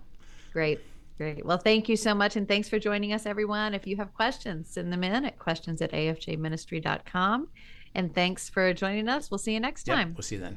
Great. 0.52 0.80
Great. 1.18 1.44
Well, 1.44 1.58
thank 1.58 1.88
you 1.90 1.96
so 1.96 2.14
much. 2.14 2.36
And 2.36 2.48
thanks 2.48 2.68
for 2.70 2.78
joining 2.78 3.12
us, 3.12 3.26
everyone. 3.26 3.74
If 3.74 3.86
you 3.86 3.96
have 3.96 4.12
questions, 4.14 4.68
send 4.70 4.90
them 4.92 5.04
in 5.04 5.24
at 5.26 5.38
questions 5.38 5.80
at 5.82 5.92
afjministry.com. 5.92 7.48
And 7.94 8.14
thanks 8.14 8.48
for 8.48 8.72
joining 8.72 9.08
us. 9.08 9.30
We'll 9.30 9.38
see 9.38 9.52
you 9.52 9.60
next 9.60 9.86
Yep, 9.88 9.96
time. 9.96 10.14
we'll 10.14 10.22
see 10.22 10.36
you 10.36 10.40
then. 10.42 10.56